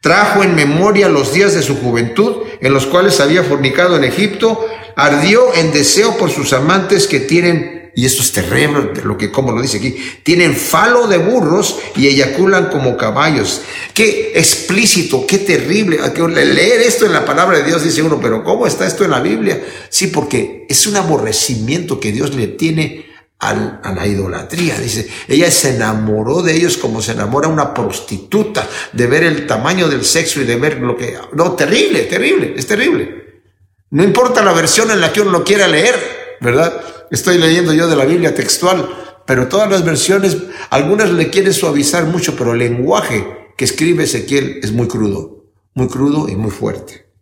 Trajo 0.00 0.42
en 0.42 0.56
memoria 0.56 1.08
los 1.08 1.32
días 1.32 1.54
de 1.54 1.62
su 1.62 1.76
juventud, 1.76 2.42
en 2.60 2.72
los 2.72 2.86
cuales 2.86 3.20
había 3.20 3.44
fornicado 3.44 3.96
en 3.96 4.04
Egipto, 4.04 4.66
ardió 4.96 5.54
en 5.54 5.72
deseo 5.72 6.16
por 6.18 6.30
sus 6.30 6.52
amantes 6.52 7.06
que 7.06 7.20
tienen, 7.20 7.81
y 7.94 8.06
esto 8.06 8.22
es 8.22 8.32
terrible, 8.32 8.90
lo 9.04 9.18
que 9.18 9.30
como 9.30 9.52
lo 9.52 9.60
dice 9.60 9.76
aquí, 9.76 9.96
tienen 10.22 10.56
falo 10.56 11.06
de 11.06 11.18
burros 11.18 11.78
y 11.94 12.06
eyaculan 12.06 12.70
como 12.70 12.96
caballos. 12.96 13.60
Qué 13.92 14.32
explícito, 14.34 15.26
qué 15.26 15.38
terrible. 15.38 15.98
Leer 16.28 16.80
esto 16.80 17.04
en 17.04 17.12
la 17.12 17.24
palabra 17.24 17.58
de 17.58 17.64
Dios 17.64 17.84
dice 17.84 18.02
uno, 18.02 18.18
pero 18.20 18.42
¿cómo 18.44 18.66
está 18.66 18.86
esto 18.86 19.04
en 19.04 19.10
la 19.10 19.20
Biblia? 19.20 19.62
Sí, 19.90 20.06
porque 20.06 20.66
es 20.68 20.86
un 20.86 20.96
aborrecimiento 20.96 22.00
que 22.00 22.12
Dios 22.12 22.34
le 22.34 22.48
tiene 22.48 23.12
a 23.38 23.92
la 23.94 24.06
idolatría. 24.06 24.78
Dice, 24.78 25.08
ella 25.28 25.50
se 25.50 25.74
enamoró 25.74 26.42
de 26.42 26.54
ellos 26.54 26.78
como 26.78 27.02
se 27.02 27.12
enamora 27.12 27.48
una 27.48 27.74
prostituta, 27.74 28.66
de 28.92 29.06
ver 29.06 29.24
el 29.24 29.46
tamaño 29.46 29.88
del 29.88 30.04
sexo 30.04 30.40
y 30.40 30.44
de 30.44 30.56
ver 30.56 30.78
lo 30.78 30.96
que... 30.96 31.18
No, 31.32 31.52
terrible, 31.52 32.04
terrible, 32.04 32.54
es 32.56 32.66
terrible. 32.66 33.42
No 33.90 34.02
importa 34.04 34.42
la 34.42 34.52
versión 34.52 34.90
en 34.90 35.00
la 35.00 35.12
que 35.12 35.20
uno 35.20 35.32
lo 35.32 35.44
quiera 35.44 35.68
leer, 35.68 36.38
¿verdad? 36.40 36.80
Estoy 37.12 37.36
leyendo 37.36 37.74
yo 37.74 37.88
de 37.88 37.94
la 37.94 38.06
Biblia 38.06 38.34
textual, 38.34 38.88
pero 39.26 39.46
todas 39.46 39.70
las 39.70 39.84
versiones, 39.84 40.38
algunas 40.70 41.10
le 41.10 41.28
quieren 41.28 41.52
suavizar 41.52 42.06
mucho, 42.06 42.34
pero 42.36 42.54
el 42.54 42.60
lenguaje 42.60 43.52
que 43.54 43.66
escribe 43.66 44.04
Ezequiel 44.04 44.60
es 44.62 44.72
muy 44.72 44.88
crudo, 44.88 45.44
muy 45.74 45.88
crudo 45.88 46.26
y 46.30 46.36
muy 46.36 46.50
fuerte. 46.50 47.12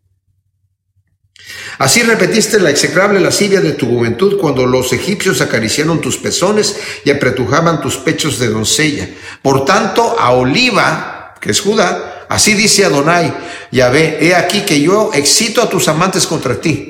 Así 1.78 2.02
repetiste 2.02 2.60
la 2.60 2.70
execrable 2.70 3.18
lascivia 3.18 3.60
de 3.60 3.72
tu 3.72 3.86
juventud 3.86 4.38
cuando 4.40 4.64
los 4.64 4.92
egipcios 4.92 5.40
acariciaron 5.40 6.00
tus 6.00 6.18
pezones 6.18 6.76
y 7.04 7.10
apretujaban 7.10 7.80
tus 7.80 7.96
pechos 7.96 8.38
de 8.38 8.48
doncella. 8.48 9.08
Por 9.42 9.64
tanto, 9.64 10.20
a 10.20 10.30
Oliva, 10.30 11.34
que 11.40 11.50
es 11.50 11.60
Judá, 11.60 12.26
así 12.28 12.54
dice 12.54 12.84
Adonai, 12.84 13.34
Yahvé, 13.72 14.24
he 14.24 14.36
aquí 14.36 14.60
que 14.60 14.80
yo 14.80 15.10
excito 15.14 15.60
a 15.60 15.68
tus 15.68 15.88
amantes 15.88 16.28
contra 16.28 16.60
ti, 16.60 16.89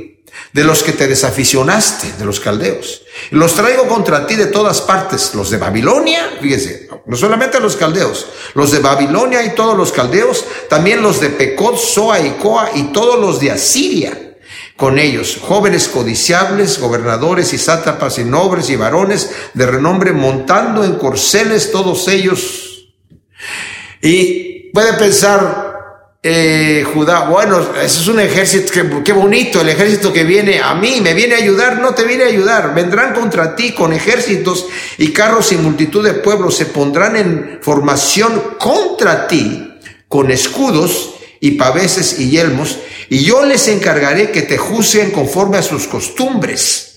de 0.53 0.65
los 0.65 0.83
que 0.83 0.93
te 0.93 1.07
desaficionaste, 1.07 2.13
de 2.19 2.25
los 2.25 2.41
caldeos. 2.41 3.03
Los 3.31 3.55
traigo 3.55 3.87
contra 3.87 4.27
ti 4.27 4.35
de 4.37 4.47
todas 4.47 4.81
partes, 4.81 5.35
los 5.35 5.51
de 5.51 5.59
Babilonia, 5.59 6.39
fíjese, 6.41 6.89
no 7.07 7.17
solamente 7.17 7.61
los 7.61 7.77
caldeos, 7.77 8.27
los 8.55 8.73
de 8.73 8.81
Babilonia 8.81 9.45
y 9.45 9.55
todos 9.55 9.77
los 9.77 9.93
caldeos, 9.93 10.45
también 10.69 11.03
los 11.03 11.21
de 11.21 11.31
Pecot, 11.31 11.77
Soa 11.77 12.21
y 12.21 12.31
Coa 12.41 12.71
y 12.75 12.93
todos 12.93 13.21
los 13.21 13.41
de 13.41 13.51
Asiria 13.51 14.31
con 14.81 14.99
ellos, 14.99 15.39
jóvenes 15.43 15.89
codiciables, 15.89 16.79
gobernadores 16.79 17.53
y 17.53 17.59
sátrapas 17.59 18.19
y 18.19 18.25
nobles 18.25 18.71
y 18.71 18.77
varones 18.77 19.31
de 19.53 19.67
renombre 19.67 20.13
montando 20.13 20.85
en 20.85 20.95
corceles 20.95 21.71
todos 21.71 22.09
ellos. 22.09 22.89
Y 24.01 24.71
puede 24.73 24.95
pensar 24.95 25.70
eh, 26.23 26.85
Judá, 26.93 27.31
bueno, 27.31 27.61
eso 27.83 28.01
es 28.03 28.09
un 28.09 28.21
ejército, 28.21 28.73
qué, 29.03 29.13
bonito, 29.13 29.63
el 29.63 29.71
ejército 29.71 30.13
que 30.13 30.25
viene 30.25 30.61
a 30.61 30.75
mí, 30.75 31.01
me 31.01 31.15
viene 31.15 31.35
a 31.35 31.39
ayudar, 31.39 31.81
no 31.81 31.95
te 31.95 32.05
viene 32.05 32.25
a 32.25 32.27
ayudar, 32.27 32.75
vendrán 32.75 33.15
contra 33.15 33.57
ti 33.57 33.73
con 33.73 33.95
ejércitos 33.95 34.67
y 34.99 35.13
carros 35.13 35.51
y 35.53 35.57
multitud 35.57 36.05
de 36.05 36.13
pueblos, 36.13 36.57
se 36.57 36.67
pondrán 36.67 37.17
en 37.17 37.59
formación 37.63 38.57
contra 38.59 39.29
ti 39.29 39.79
con 40.09 40.31
escudos 40.31 41.15
y 41.41 41.53
paveses 41.53 42.21
y 42.21 42.29
yelmos, 42.29 42.77
y 43.09 43.25
yo 43.25 43.47
les 43.47 43.67
encargaré 43.69 44.31
que 44.31 44.43
te 44.43 44.59
juzguen 44.59 45.13
conforme 45.13 45.57
a 45.57 45.63
sus 45.63 45.87
costumbres. 45.87 46.90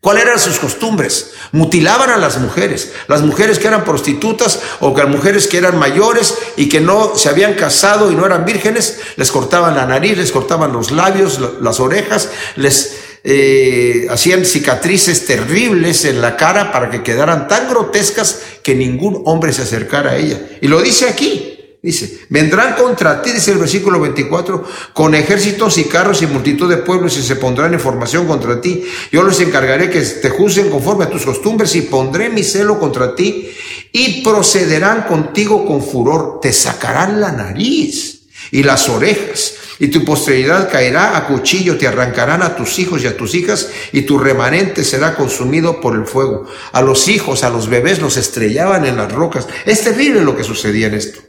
¿Cuáles 0.00 0.22
eran 0.22 0.38
sus 0.38 0.60
costumbres? 0.60 1.32
Mutilaban 1.50 2.10
a 2.10 2.16
las 2.16 2.38
mujeres, 2.38 2.92
las 3.08 3.22
mujeres 3.22 3.58
que 3.58 3.66
eran 3.66 3.84
prostitutas 3.84 4.60
o 4.78 4.94
que 4.94 5.04
mujeres 5.06 5.48
que 5.48 5.58
eran 5.58 5.76
mayores 5.76 6.34
y 6.56 6.68
que 6.68 6.80
no 6.80 7.16
se 7.16 7.28
habían 7.28 7.54
casado 7.54 8.12
y 8.12 8.14
no 8.14 8.24
eran 8.24 8.44
vírgenes, 8.44 9.00
les 9.16 9.32
cortaban 9.32 9.74
la 9.74 9.86
nariz, 9.86 10.16
les 10.16 10.30
cortaban 10.30 10.72
los 10.72 10.92
labios, 10.92 11.40
las 11.60 11.80
orejas, 11.80 12.28
les 12.54 12.96
eh, 13.24 14.06
hacían 14.08 14.44
cicatrices 14.44 15.26
terribles 15.26 16.04
en 16.04 16.20
la 16.20 16.36
cara 16.36 16.70
para 16.70 16.90
que 16.90 17.02
quedaran 17.02 17.48
tan 17.48 17.68
grotescas 17.68 18.42
que 18.62 18.76
ningún 18.76 19.22
hombre 19.26 19.52
se 19.52 19.62
acercara 19.62 20.12
a 20.12 20.16
ella. 20.16 20.40
Y 20.60 20.68
lo 20.68 20.80
dice 20.80 21.08
aquí, 21.08 21.57
Dice, 21.80 22.26
vendrán 22.28 22.74
contra 22.74 23.22
ti, 23.22 23.30
dice 23.30 23.52
el 23.52 23.58
versículo 23.58 24.00
24, 24.00 24.64
con 24.92 25.14
ejércitos 25.14 25.78
y 25.78 25.84
carros 25.84 26.22
y 26.22 26.26
multitud 26.26 26.68
de 26.68 26.78
pueblos 26.78 27.16
y 27.16 27.22
se 27.22 27.36
pondrán 27.36 27.72
en 27.72 27.78
formación 27.78 28.26
contra 28.26 28.60
ti. 28.60 28.84
Yo 29.12 29.22
les 29.22 29.38
encargaré 29.38 29.88
que 29.88 30.00
te 30.00 30.28
juzguen 30.28 30.70
conforme 30.70 31.04
a 31.04 31.10
tus 31.10 31.24
costumbres 31.24 31.76
y 31.76 31.82
pondré 31.82 32.30
mi 32.30 32.42
celo 32.42 32.80
contra 32.80 33.14
ti 33.14 33.50
y 33.92 34.22
procederán 34.22 35.02
contigo 35.02 35.64
con 35.64 35.80
furor. 35.80 36.40
Te 36.42 36.52
sacarán 36.52 37.20
la 37.20 37.30
nariz 37.30 38.22
y 38.50 38.64
las 38.64 38.88
orejas 38.88 39.54
y 39.78 39.86
tu 39.88 40.04
posteridad 40.04 40.70
caerá 40.70 41.16
a 41.16 41.28
cuchillo, 41.28 41.78
te 41.78 41.86
arrancarán 41.86 42.42
a 42.42 42.56
tus 42.56 42.80
hijos 42.80 43.04
y 43.04 43.06
a 43.06 43.16
tus 43.16 43.36
hijas, 43.36 43.68
y 43.92 44.02
tu 44.02 44.18
remanente 44.18 44.82
será 44.82 45.14
consumido 45.14 45.80
por 45.80 45.94
el 45.94 46.04
fuego. 46.04 46.46
A 46.72 46.82
los 46.82 47.06
hijos, 47.06 47.44
a 47.44 47.50
los 47.50 47.68
bebés 47.68 48.00
los 48.00 48.16
estrellaban 48.16 48.84
en 48.86 48.96
las 48.96 49.12
rocas. 49.12 49.46
Es 49.64 49.82
terrible 49.82 50.22
lo 50.22 50.36
que 50.36 50.42
sucedía 50.42 50.88
en 50.88 50.94
esto. 50.94 51.27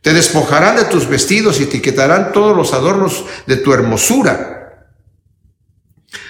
Te 0.00 0.12
despojarán 0.12 0.76
de 0.76 0.84
tus 0.84 1.08
vestidos 1.08 1.60
y 1.60 1.66
te 1.66 1.80
quitarán 1.80 2.32
todos 2.32 2.56
los 2.56 2.72
adornos 2.72 3.24
de 3.46 3.56
tu 3.56 3.72
hermosura. 3.72 4.58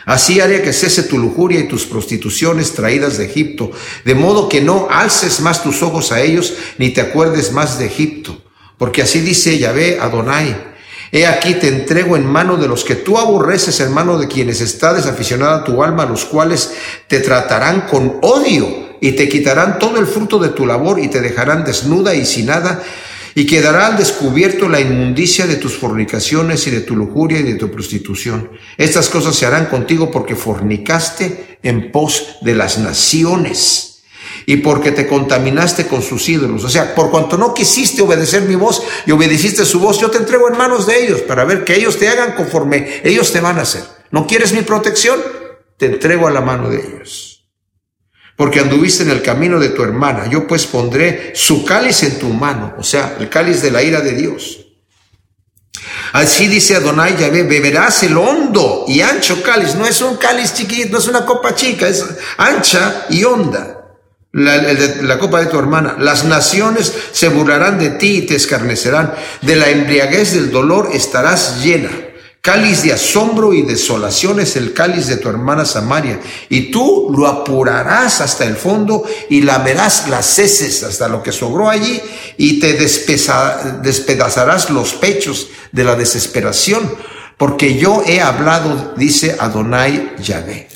Así 0.05 0.41
haré 0.41 0.63
que 0.63 0.73
cese 0.73 1.05
tu 1.05 1.19
lujuria 1.19 1.61
y 1.61 1.69
tus 1.69 1.87
prostituciones 1.87 2.73
traídas 2.73 3.19
de 3.19 3.27
Egipto, 3.27 3.71
de 4.05 4.15
modo 4.15 4.49
que 4.49 4.61
no 4.61 4.89
alces 4.91 5.41
más 5.41 5.63
tus 5.63 5.83
ojos 5.83 6.13
a 6.13 6.21
ellos, 6.21 6.55
ni 6.79 6.91
te 6.91 7.01
acuerdes 7.01 7.53
más 7.53 7.79
de 7.79 7.87
Egipto. 7.87 8.43
Porque 8.79 9.03
así 9.03 9.21
dice 9.21 9.59
Yahvé 9.59 9.99
Adonai, 10.01 10.73
He 11.15 11.27
aquí 11.27 11.55
te 11.57 11.69
entrego 11.69 12.17
en 12.17 12.25
mano 12.25 12.57
de 12.57 12.67
los 12.67 12.85
que 12.85 12.97
tú 12.97 13.19
aborreces, 13.19 13.81
en 13.81 13.93
mano 13.93 14.19
de 14.19 14.29
quienes 14.29 14.63
está 14.63 14.95
desaficionada 14.95 15.63
tu 15.63 15.83
alma, 15.83 16.07
los 16.07 16.25
cuales 16.25 16.73
te 17.07 17.21
tratarán 17.21 17.83
con 17.83 18.19
odio 18.23 18.82
y 19.03 19.13
te 19.13 19.29
quitarán 19.29 19.81
todo 19.81 19.99
el 19.99 20.07
fruto 20.07 20.39
de 20.39 20.51
tu 20.51 20.65
labor 20.65 21.01
y 21.01 21.09
te 21.09 21.21
dejarán 21.21 21.65
desnuda 21.65 22.15
y 22.15 22.25
sin 22.25 22.47
nada, 22.47 22.83
y 23.35 23.47
quedará 23.47 23.89
al 23.89 23.97
descubierto 23.97 24.69
la 24.69 24.81
inmundicia 24.81 25.47
de 25.47 25.57
tus 25.57 25.77
fornicaciones 25.77 26.67
y 26.69 26.71
de 26.71 26.83
tu 26.83 26.95
lujuria 26.95 27.41
y 27.41 27.43
de 27.43 27.55
tu 27.55 27.71
prostitución. 27.71 28.51
Estas 28.79 29.09
cosas 29.09 29.35
se 29.35 29.45
harán 29.45 29.67
contigo 29.67 30.11
porque 30.11 30.37
fornicaste 30.37 31.59
en 31.65 31.91
pos 31.91 32.37
de 32.43 32.55
las 32.55 32.79
naciones 32.79 34.03
y 34.47 34.59
porque 34.59 34.93
te 34.93 35.09
contaminaste 35.09 35.89
con 35.89 36.01
sus 36.01 36.29
ídolos. 36.29 36.63
O 36.63 36.69
sea, 36.69 36.95
por 36.95 37.11
cuanto 37.11 37.37
no 37.37 37.55
quisiste 37.55 38.03
obedecer 38.03 38.43
mi 38.43 38.55
voz 38.55 38.83
y 39.05 39.11
obedeciste 39.11 39.65
su 39.65 39.81
voz, 39.81 39.99
yo 40.01 40.11
te 40.11 40.19
entrego 40.19 40.49
en 40.49 40.57
manos 40.57 40.87
de 40.87 41.05
ellos 41.05 41.23
para 41.23 41.45
ver 41.45 41.65
que 41.65 41.75
ellos 41.75 41.99
te 41.99 42.09
hagan 42.09 42.35
conforme 42.37 43.01
ellos 43.03 43.33
te 43.33 43.41
van 43.41 43.59
a 43.59 43.63
hacer. 43.63 43.83
¿No 44.11 44.27
quieres 44.27 44.53
mi 44.53 44.63
protección? 44.63 45.21
te 45.83 45.87
entrego 45.87 46.29
a 46.29 46.31
la 46.31 46.41
mano 46.41 46.71
de 46.71 46.79
ellos. 46.79 47.32
Porque 48.43 48.59
anduviste 48.59 49.05
en 49.05 49.11
el 49.11 49.23
camino 49.23 49.61
de 49.61 49.69
tu 49.69 49.85
hermana, 49.85 50.27
yo 50.27 50.49
pues 50.49 50.67
pondré 50.67 51.31
su 51.33 51.65
cáliz 51.65 52.03
en 52.03 52.19
tu 52.19 52.29
mano, 52.31 52.75
o 52.77 52.83
sea, 52.83 53.15
el 53.21 53.29
cáliz 53.29 53.63
de 53.63 53.71
la 53.71 53.85
ira 53.85 54.01
de 54.01 54.17
Dios. 54.17 54.67
Así 56.13 56.49
dice 56.49 56.75
Adonai 56.75 57.17
Yahvé, 57.17 57.45
beberás 57.45 58.03
el 58.03 58.17
hondo 58.17 58.85
y 58.89 59.01
ancho 59.01 59.41
cáliz. 59.45 59.77
No 59.77 59.87
es 59.87 60.03
un 60.03 60.17
cáliz 60.17 60.55
chiquito, 60.55 60.91
no 60.91 60.99
es 60.99 61.07
una 61.07 61.25
copa 61.25 61.55
chica, 61.55 61.87
es 61.87 62.05
ancha 62.37 63.07
y 63.11 63.23
honda. 63.23 63.79
La, 64.33 64.57
la, 64.57 65.19
copa 65.21 65.39
de 65.39 65.47
tu 65.47 65.57
hermana. 65.57 65.95
Las 66.01 66.25
naciones 66.25 66.93
se 67.13 67.29
burlarán 67.29 67.79
de 67.79 67.91
ti 67.91 68.17
y 68.17 68.23
te 68.23 68.35
escarnecerán. 68.35 69.15
De 69.43 69.55
la 69.55 69.69
embriaguez 69.69 70.35
del 70.35 70.51
dolor 70.51 70.91
estarás 70.93 71.63
llena. 71.63 71.91
Cáliz 72.45 72.83
de 72.83 72.93
asombro 72.93 73.55
y 73.55 73.63
desolación 73.63 74.41
es 74.41 74.57
el 74.57 74.73
cáliz 74.75 75.07
de 75.07 75.17
tu 75.17 75.29
hermana 75.29 75.65
Samaria, 75.65 76.21
y 76.49 76.73
tú 76.73 77.15
lo 77.17 77.29
apurarás 77.29 78.21
hasta 78.21 78.45
el 78.45 78.57
fondo 78.57 79.05
y 79.31 79.43
lamerás 79.43 80.09
las 80.09 80.41
heces 80.41 80.83
hasta 80.83 81.07
lo 81.07 81.23
que 81.23 81.31
sobró 81.31 81.71
allí, 81.71 82.03
y 82.39 82.59
te 82.59 82.73
despedazarás 82.73 84.71
los 84.71 84.95
pechos 84.95 85.51
de 85.71 85.85
la 85.85 85.95
desesperación, 85.95 86.93
porque 87.37 87.79
yo 87.79 88.03
he 88.05 88.21
hablado, 88.21 88.95
dice 88.97 89.37
Adonai 89.39 90.17
Yahvé. 90.21 90.67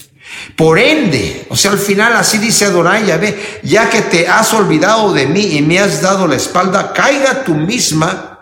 Por 0.55 0.79
ende, 0.79 1.49
o 1.51 1.57
sea, 1.57 1.73
al 1.73 1.81
final 1.81 2.15
así 2.15 2.39
dice 2.39 2.67
Adonai 2.67 3.07
Yahvé, 3.07 3.61
ya 3.65 3.91
que 3.91 4.03
te 4.03 4.29
has 4.29 4.55
olvidado 4.55 5.13
de 5.13 5.27
mí 5.27 5.57
y 5.57 5.63
me 5.63 5.81
has 5.81 6.01
dado 6.01 6.29
la 6.29 6.37
espalda, 6.37 6.93
caiga 6.93 7.43
tú 7.43 7.57
misma 7.57 8.36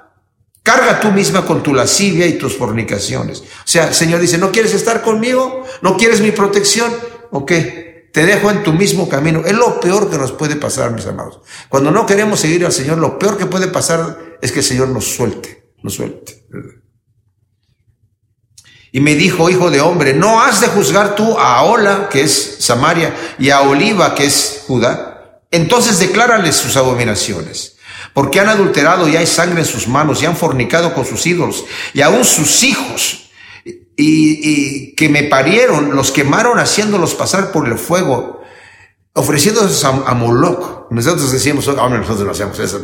Carga 0.65 0.99
tú 0.99 1.13
misma 1.13 1.45
con 1.45 1.63
tu 1.63 1.75
lascivia 1.75 2.27
y 2.27 2.39
tus 2.39 2.57
fornicaciones. 2.57 3.41
O 3.41 3.67
sea, 3.67 3.89
el 3.89 3.95
Señor 3.95 4.19
dice, 4.19 4.39
¿no 4.39 4.51
quieres 4.51 4.73
estar 4.73 5.03
conmigo? 5.03 5.63
¿No 5.83 5.99
quieres 5.99 6.23
mi 6.23 6.31
protección? 6.31 6.91
¿O 7.33 7.45
qué? 7.45 8.09
Te 8.15 8.25
dejo 8.25 8.51
en 8.51 8.63
tu 8.63 8.73
mismo 8.73 9.07
camino. 9.07 9.43
Es 9.45 9.53
lo 9.53 9.79
peor 9.79 10.11
que 10.11 10.17
nos 10.17 10.33
puede 10.33 10.57
pasar, 10.57 10.91
mis 10.93 11.05
amados. 11.05 11.41
Cuando 11.69 11.91
no 11.91 12.07
queremos 12.07 12.41
seguir 12.41 12.65
al 12.65 12.73
Señor, 12.73 12.97
lo 12.97 13.19
peor 13.19 13.37
que 13.37 13.45
puede 13.45 13.67
pasar 13.67 14.39
es 14.41 14.53
que 14.53 14.61
el 14.61 14.65
Señor 14.65 14.89
nos 14.89 15.05
suelte, 15.05 15.75
nos 15.83 15.97
suelte. 15.97 16.47
Y 18.91 19.01
me 19.01 19.17
dijo, 19.17 19.51
hijo 19.51 19.71
de 19.71 19.83
hombre, 19.83 20.15
no 20.15 20.41
has 20.41 20.63
de 20.63 20.69
juzgar 20.69 21.15
tú 21.15 21.39
a 21.39 21.63
Ola, 21.65 22.09
que 22.09 22.23
es 22.23 22.57
Samaria, 22.61 23.15
y 23.39 23.51
a 23.51 23.61
Oliva, 23.61 24.15
que 24.15 24.25
es 24.25 24.63
Judá. 24.67 25.43
Entonces 25.51 25.99
declárales 25.99 26.57
sus 26.57 26.79
abominaciones 26.79 27.74
porque 28.15 28.41
han 28.41 28.49
adulterado 28.49 29.09
y 29.09 29.17
hay 29.17 29.27
sangre 29.27 29.61
en 29.61 29.67
sus 29.67 29.87
manos 29.87 30.23
y 30.23 30.27
han 30.27 30.37
fornicado 30.37 30.95
con 30.95 31.05
sus 31.05 31.27
ídolos 31.27 31.65
y 31.93 32.01
aún 32.01 32.25
sus 32.25 32.63
hijos 32.63 33.31
y, 33.97 34.95
que 34.95 35.09
me 35.09 35.25
parieron 35.25 35.95
los 35.95 36.11
quemaron 36.13 36.59
haciéndolos 36.59 37.15
pasar 37.15 37.53
por 37.53 37.69
el 37.69 37.79
fuego 37.79 38.41
ofreciéndolos 39.15 39.85
a, 39.85 40.15
Moloch. 40.15 40.91
Nosotros 40.91 41.33
decíamos, 41.33 41.67
oh, 41.69 41.89
nosotros 41.89 42.25
no 42.25 42.33
hacemos 42.33 42.59
eso, 42.59 42.81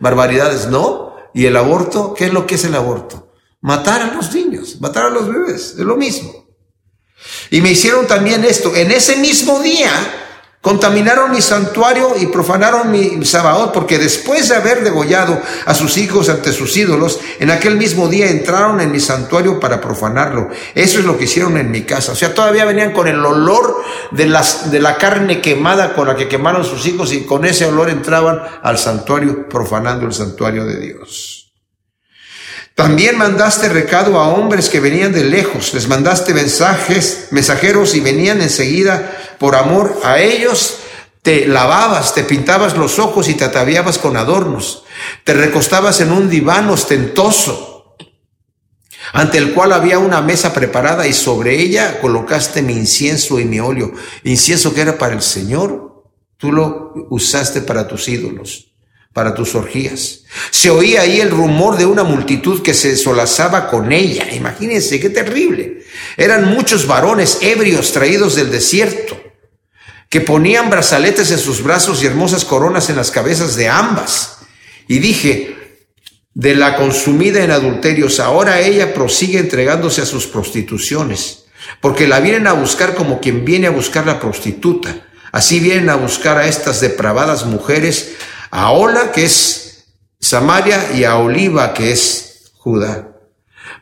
barbaridades, 0.00 0.66
no. 0.66 1.14
Y 1.32 1.46
el 1.46 1.56
aborto, 1.56 2.12
¿qué 2.12 2.26
es 2.26 2.32
lo 2.32 2.46
que 2.46 2.56
es 2.56 2.64
el 2.64 2.74
aborto? 2.74 3.32
Matar 3.60 4.02
a 4.02 4.14
los 4.14 4.34
niños, 4.34 4.80
matar 4.80 5.06
a 5.06 5.10
los 5.10 5.28
bebés, 5.28 5.74
es 5.78 5.84
lo 5.84 5.96
mismo. 5.96 6.32
Y 7.50 7.60
me 7.60 7.70
hicieron 7.70 8.06
también 8.06 8.44
esto. 8.44 8.74
En 8.74 8.90
ese 8.90 9.16
mismo 9.16 9.60
día, 9.60 9.90
Contaminaron 10.62 11.30
mi 11.30 11.40
santuario 11.40 12.12
y 12.20 12.26
profanaron 12.26 12.90
mi 12.90 13.24
Sabaoth, 13.24 13.72
porque 13.72 13.98
después 13.98 14.50
de 14.50 14.56
haber 14.56 14.84
degollado 14.84 15.40
a 15.64 15.72
sus 15.72 15.96
hijos 15.96 16.28
ante 16.28 16.52
sus 16.52 16.76
ídolos, 16.76 17.18
en 17.38 17.50
aquel 17.50 17.78
mismo 17.78 18.08
día 18.08 18.28
entraron 18.28 18.78
en 18.78 18.92
mi 18.92 19.00
santuario 19.00 19.58
para 19.58 19.80
profanarlo. 19.80 20.50
Eso 20.74 20.98
es 20.98 21.06
lo 21.06 21.16
que 21.16 21.24
hicieron 21.24 21.56
en 21.56 21.70
mi 21.70 21.84
casa. 21.84 22.12
O 22.12 22.14
sea, 22.14 22.34
todavía 22.34 22.66
venían 22.66 22.92
con 22.92 23.08
el 23.08 23.24
olor 23.24 23.82
de, 24.10 24.26
las, 24.26 24.70
de 24.70 24.80
la 24.80 24.98
carne 24.98 25.40
quemada 25.40 25.94
con 25.94 26.06
la 26.06 26.14
que 26.14 26.28
quemaron 26.28 26.62
sus 26.62 26.84
hijos 26.86 27.10
y 27.14 27.24
con 27.24 27.46
ese 27.46 27.64
olor 27.64 27.88
entraban 27.88 28.42
al 28.62 28.76
santuario, 28.76 29.48
profanando 29.48 30.04
el 30.04 30.12
santuario 30.12 30.66
de 30.66 30.78
Dios. 30.78 31.39
También 32.80 33.18
mandaste 33.18 33.68
recado 33.68 34.18
a 34.18 34.28
hombres 34.28 34.70
que 34.70 34.80
venían 34.80 35.12
de 35.12 35.22
lejos, 35.22 35.74
les 35.74 35.86
mandaste 35.86 36.32
mensajes, 36.32 37.28
mensajeros 37.30 37.94
y 37.94 38.00
venían 38.00 38.40
enseguida 38.40 39.36
por 39.38 39.54
amor 39.54 40.00
a 40.02 40.18
ellos. 40.18 40.78
Te 41.20 41.46
lavabas, 41.46 42.14
te 42.14 42.24
pintabas 42.24 42.78
los 42.78 42.98
ojos 42.98 43.28
y 43.28 43.34
te 43.34 43.44
ataviabas 43.44 43.98
con 43.98 44.16
adornos. 44.16 44.84
Te 45.24 45.34
recostabas 45.34 46.00
en 46.00 46.10
un 46.10 46.30
diván 46.30 46.70
ostentoso, 46.70 47.96
ante 49.12 49.36
el 49.36 49.52
cual 49.52 49.74
había 49.74 49.98
una 49.98 50.22
mesa 50.22 50.54
preparada 50.54 51.06
y 51.06 51.12
sobre 51.12 51.60
ella 51.60 52.00
colocaste 52.00 52.62
mi 52.62 52.72
incienso 52.72 53.38
y 53.38 53.44
mi 53.44 53.60
óleo. 53.60 53.92
Incienso 54.24 54.72
que 54.72 54.80
era 54.80 54.96
para 54.96 55.12
el 55.12 55.20
Señor, 55.20 56.06
tú 56.38 56.50
lo 56.50 56.94
usaste 57.10 57.60
para 57.60 57.86
tus 57.86 58.08
ídolos 58.08 58.69
para 59.12 59.34
tus 59.34 59.54
orgías. 59.54 60.20
Se 60.50 60.70
oía 60.70 61.02
ahí 61.02 61.20
el 61.20 61.30
rumor 61.30 61.76
de 61.76 61.86
una 61.86 62.04
multitud 62.04 62.62
que 62.62 62.74
se 62.74 62.96
solazaba 62.96 63.68
con 63.68 63.92
ella. 63.92 64.32
Imagínense, 64.32 65.00
qué 65.00 65.10
terrible. 65.10 65.84
Eran 66.16 66.54
muchos 66.54 66.86
varones 66.86 67.38
ebrios 67.40 67.92
traídos 67.92 68.36
del 68.36 68.50
desierto, 68.50 69.20
que 70.08 70.20
ponían 70.20 70.70
brazaletes 70.70 71.30
en 71.30 71.38
sus 71.38 71.62
brazos 71.62 72.02
y 72.02 72.06
hermosas 72.06 72.44
coronas 72.44 72.90
en 72.90 72.96
las 72.96 73.10
cabezas 73.10 73.56
de 73.56 73.68
ambas. 73.68 74.38
Y 74.86 74.98
dije, 74.98 75.56
de 76.34 76.54
la 76.54 76.76
consumida 76.76 77.42
en 77.42 77.50
adulterios, 77.50 78.20
ahora 78.20 78.60
ella 78.60 78.94
prosigue 78.94 79.38
entregándose 79.38 80.00
a 80.00 80.06
sus 80.06 80.26
prostituciones, 80.26 81.44
porque 81.80 82.06
la 82.06 82.20
vienen 82.20 82.46
a 82.46 82.52
buscar 82.52 82.94
como 82.94 83.20
quien 83.20 83.44
viene 83.44 83.66
a 83.66 83.70
buscar 83.70 84.06
la 84.06 84.20
prostituta. 84.20 85.06
Así 85.32 85.60
vienen 85.60 85.90
a 85.90 85.94
buscar 85.94 86.38
a 86.38 86.48
estas 86.48 86.80
depravadas 86.80 87.46
mujeres 87.46 88.16
a 88.50 88.72
Ola, 88.72 89.12
que 89.12 89.24
es 89.24 89.84
Samaria, 90.18 90.92
y 90.94 91.04
a 91.04 91.16
Oliva, 91.16 91.72
que 91.72 91.92
es 91.92 92.52
Judá. 92.56 93.08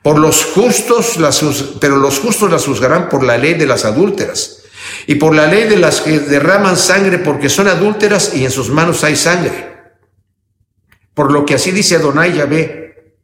Por 0.02 0.18
los 0.18 0.44
justos, 0.44 1.16
las, 1.16 1.42
pero 1.80 1.96
los 1.96 2.18
justos 2.18 2.50
las 2.50 2.64
juzgarán 2.64 3.08
por 3.08 3.24
la 3.24 3.36
ley 3.36 3.54
de 3.54 3.66
las 3.66 3.84
adúlteras 3.84 4.62
y 5.06 5.16
por 5.16 5.34
la 5.34 5.46
ley 5.46 5.64
de 5.64 5.76
las 5.76 6.00
que 6.00 6.20
derraman 6.20 6.76
sangre 6.76 7.18
porque 7.18 7.48
son 7.48 7.66
adúlteras 7.68 8.34
y 8.34 8.44
en 8.44 8.50
sus 8.50 8.70
manos 8.70 9.02
hay 9.04 9.16
sangre. 9.16 9.68
Por 11.14 11.32
lo 11.32 11.44
que 11.44 11.54
así 11.54 11.72
dice 11.72 11.96
Adonai 11.96 12.32
Yahvé, 12.32 13.16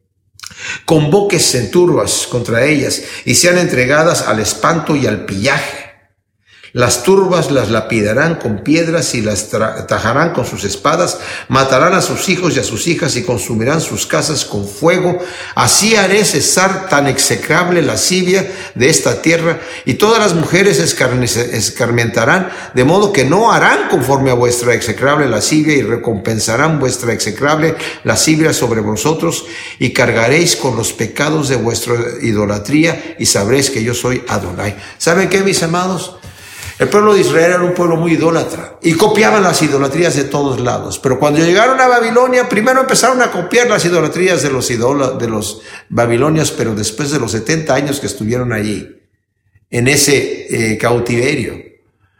convoques 0.84 1.54
en 1.54 1.70
turbas 1.70 2.26
contra 2.28 2.64
ellas 2.64 3.02
y 3.24 3.36
sean 3.36 3.58
entregadas 3.58 4.22
al 4.22 4.40
espanto 4.40 4.96
y 4.96 5.06
al 5.06 5.24
pillaje 5.24 5.83
las 6.74 7.04
turbas 7.04 7.52
las 7.52 7.70
lapidarán 7.70 8.34
con 8.34 8.64
piedras 8.64 9.14
y 9.14 9.20
las 9.20 9.48
tajarán 9.86 10.32
con 10.32 10.44
sus 10.44 10.64
espadas, 10.64 11.20
matarán 11.46 11.94
a 11.94 12.02
sus 12.02 12.28
hijos 12.28 12.56
y 12.56 12.58
a 12.58 12.64
sus 12.64 12.88
hijas 12.88 13.14
y 13.14 13.22
consumirán 13.22 13.80
sus 13.80 14.06
casas 14.06 14.44
con 14.44 14.66
fuego. 14.66 15.20
Así 15.54 15.94
haré 15.94 16.24
cesar 16.24 16.88
tan 16.88 17.06
execrable 17.06 17.80
lascivia 17.80 18.50
de 18.74 18.90
esta 18.90 19.22
tierra 19.22 19.60
y 19.84 19.94
todas 19.94 20.18
las 20.18 20.34
mujeres 20.34 20.80
escarmentarán, 20.80 22.50
de 22.74 22.82
modo 22.82 23.12
que 23.12 23.24
no 23.24 23.52
harán 23.52 23.88
conforme 23.88 24.32
a 24.32 24.34
vuestra 24.34 24.74
execrable 24.74 25.28
lascivia 25.28 25.76
y 25.76 25.82
recompensarán 25.82 26.80
vuestra 26.80 27.12
execrable 27.12 27.76
lascivia 28.02 28.52
sobre 28.52 28.80
vosotros 28.80 29.46
y 29.78 29.92
cargaréis 29.92 30.56
con 30.56 30.74
los 30.74 30.92
pecados 30.92 31.48
de 31.48 31.54
vuestra 31.54 31.94
idolatría 32.20 33.14
y 33.16 33.26
sabréis 33.26 33.70
que 33.70 33.84
yo 33.84 33.94
soy 33.94 34.24
Adonai. 34.26 34.74
¿Saben 34.98 35.28
qué, 35.28 35.44
mis 35.44 35.62
amados? 35.62 36.16
El 36.78 36.88
pueblo 36.88 37.14
de 37.14 37.20
Israel 37.20 37.52
era 37.52 37.62
un 37.62 37.74
pueblo 37.74 37.96
muy 37.96 38.14
idólatra 38.14 38.78
y 38.82 38.94
copiaban 38.94 39.44
las 39.44 39.62
idolatrías 39.62 40.16
de 40.16 40.24
todos 40.24 40.60
lados. 40.60 40.98
Pero 40.98 41.20
cuando 41.20 41.38
llegaron 41.38 41.80
a 41.80 41.86
Babilonia, 41.86 42.48
primero 42.48 42.80
empezaron 42.80 43.22
a 43.22 43.30
copiar 43.30 43.68
las 43.68 43.84
idolatrías 43.84 44.42
de 44.42 44.50
los, 44.50 44.68
de 44.68 45.28
los 45.28 45.62
babilonios, 45.88 46.50
pero 46.50 46.74
después 46.74 47.12
de 47.12 47.20
los 47.20 47.30
70 47.30 47.72
años 47.72 48.00
que 48.00 48.06
estuvieron 48.06 48.52
allí, 48.52 48.88
en 49.70 49.88
ese 49.88 50.72
eh, 50.72 50.78
cautiverio, 50.78 51.54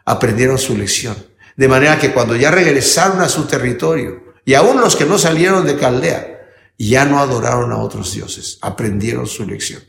aprendieron 0.05 0.59
su 0.59 0.77
lección. 0.77 1.17
De 1.57 1.69
manera 1.69 1.99
que 1.99 2.13
cuando 2.13 2.37
ya 2.37 2.51
regresaron 2.51 3.21
a 3.21 3.29
su 3.29 3.47
territorio, 3.47 4.35
y 4.45 4.55
aún 4.55 4.81
los 4.81 4.95
que 4.95 5.05
no 5.05 5.19
salieron 5.19 5.67
de 5.67 5.77
Caldea, 5.77 6.49
ya 6.79 7.05
no 7.05 7.19
adoraron 7.19 7.73
a 7.73 7.79
otros 7.79 8.13
dioses, 8.13 8.59
aprendieron 8.61 9.27
su 9.27 9.47
lección. 9.47 9.83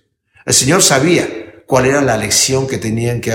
El 0.46 0.54
Señor 0.54 0.82
sabía 0.82 1.45
cuál 1.66 1.86
era 1.86 2.02
la 2.02 2.18
lección 2.18 2.68
que 2.68 2.78
tenían 2.78 3.22
que 3.22 3.32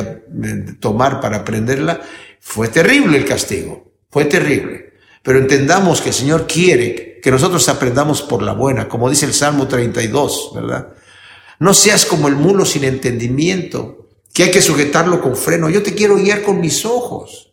tomar 0.80 1.20
para 1.20 1.38
aprenderla, 1.38 2.00
fue 2.40 2.68
terrible 2.68 3.18
el 3.18 3.24
castigo, 3.24 3.92
fue 4.10 4.24
terrible. 4.24 4.94
Pero 5.22 5.38
entendamos 5.38 6.00
que 6.00 6.08
el 6.08 6.14
Señor 6.14 6.46
quiere 6.46 7.20
que 7.22 7.30
nosotros 7.30 7.68
aprendamos 7.68 8.22
por 8.22 8.42
la 8.42 8.52
buena, 8.52 8.88
como 8.88 9.10
dice 9.10 9.26
el 9.26 9.34
Salmo 9.34 9.68
32, 9.68 10.52
¿verdad? 10.54 10.94
No 11.58 11.74
seas 11.74 12.06
como 12.06 12.28
el 12.28 12.36
mulo 12.36 12.64
sin 12.64 12.84
entendimiento, 12.84 14.08
que 14.32 14.44
hay 14.44 14.50
que 14.50 14.62
sujetarlo 14.62 15.20
con 15.20 15.36
freno. 15.36 15.68
Yo 15.68 15.82
te 15.82 15.94
quiero 15.94 16.16
guiar 16.16 16.42
con 16.42 16.60
mis 16.60 16.86
ojos. 16.86 17.52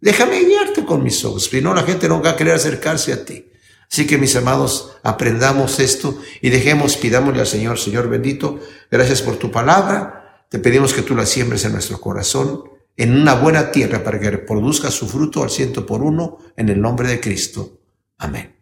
Déjame 0.00 0.44
guiarte 0.44 0.84
con 0.84 1.02
mis 1.02 1.24
ojos, 1.24 1.44
si 1.44 1.60
no 1.60 1.74
la 1.74 1.82
gente 1.82 2.08
no 2.08 2.22
va 2.22 2.30
a 2.30 2.36
querer 2.36 2.54
acercarse 2.54 3.12
a 3.12 3.24
ti. 3.24 3.50
Así 3.90 4.06
que 4.06 4.18
mis 4.18 4.36
amados, 4.36 4.96
aprendamos 5.02 5.80
esto 5.80 6.18
y 6.42 6.50
dejemos, 6.50 6.96
pidámosle 6.96 7.40
al 7.40 7.46
Señor, 7.46 7.78
Señor 7.78 8.08
bendito, 8.08 8.60
gracias 8.90 9.22
por 9.22 9.36
tu 9.36 9.50
palabra. 9.50 10.44
te 10.50 10.58
pedimos 10.58 10.94
que 10.94 11.02
tú 11.02 11.14
la 11.14 11.26
siembres 11.26 11.64
en 11.64 11.72
nuestro 11.72 12.00
corazón, 12.00 12.64
en 12.96 13.14
una 13.14 13.34
buena 13.34 13.70
tierra 13.70 14.02
para 14.02 14.18
que 14.18 14.30
reproduzca 14.30 14.90
su 14.90 15.06
fruto 15.06 15.42
al 15.42 15.50
ciento 15.50 15.86
por 15.86 16.02
uno, 16.02 16.38
en 16.56 16.68
el 16.68 16.80
nombre 16.80 17.08
de 17.08 17.20
Cristo. 17.20 17.80
Amén. 18.18 18.57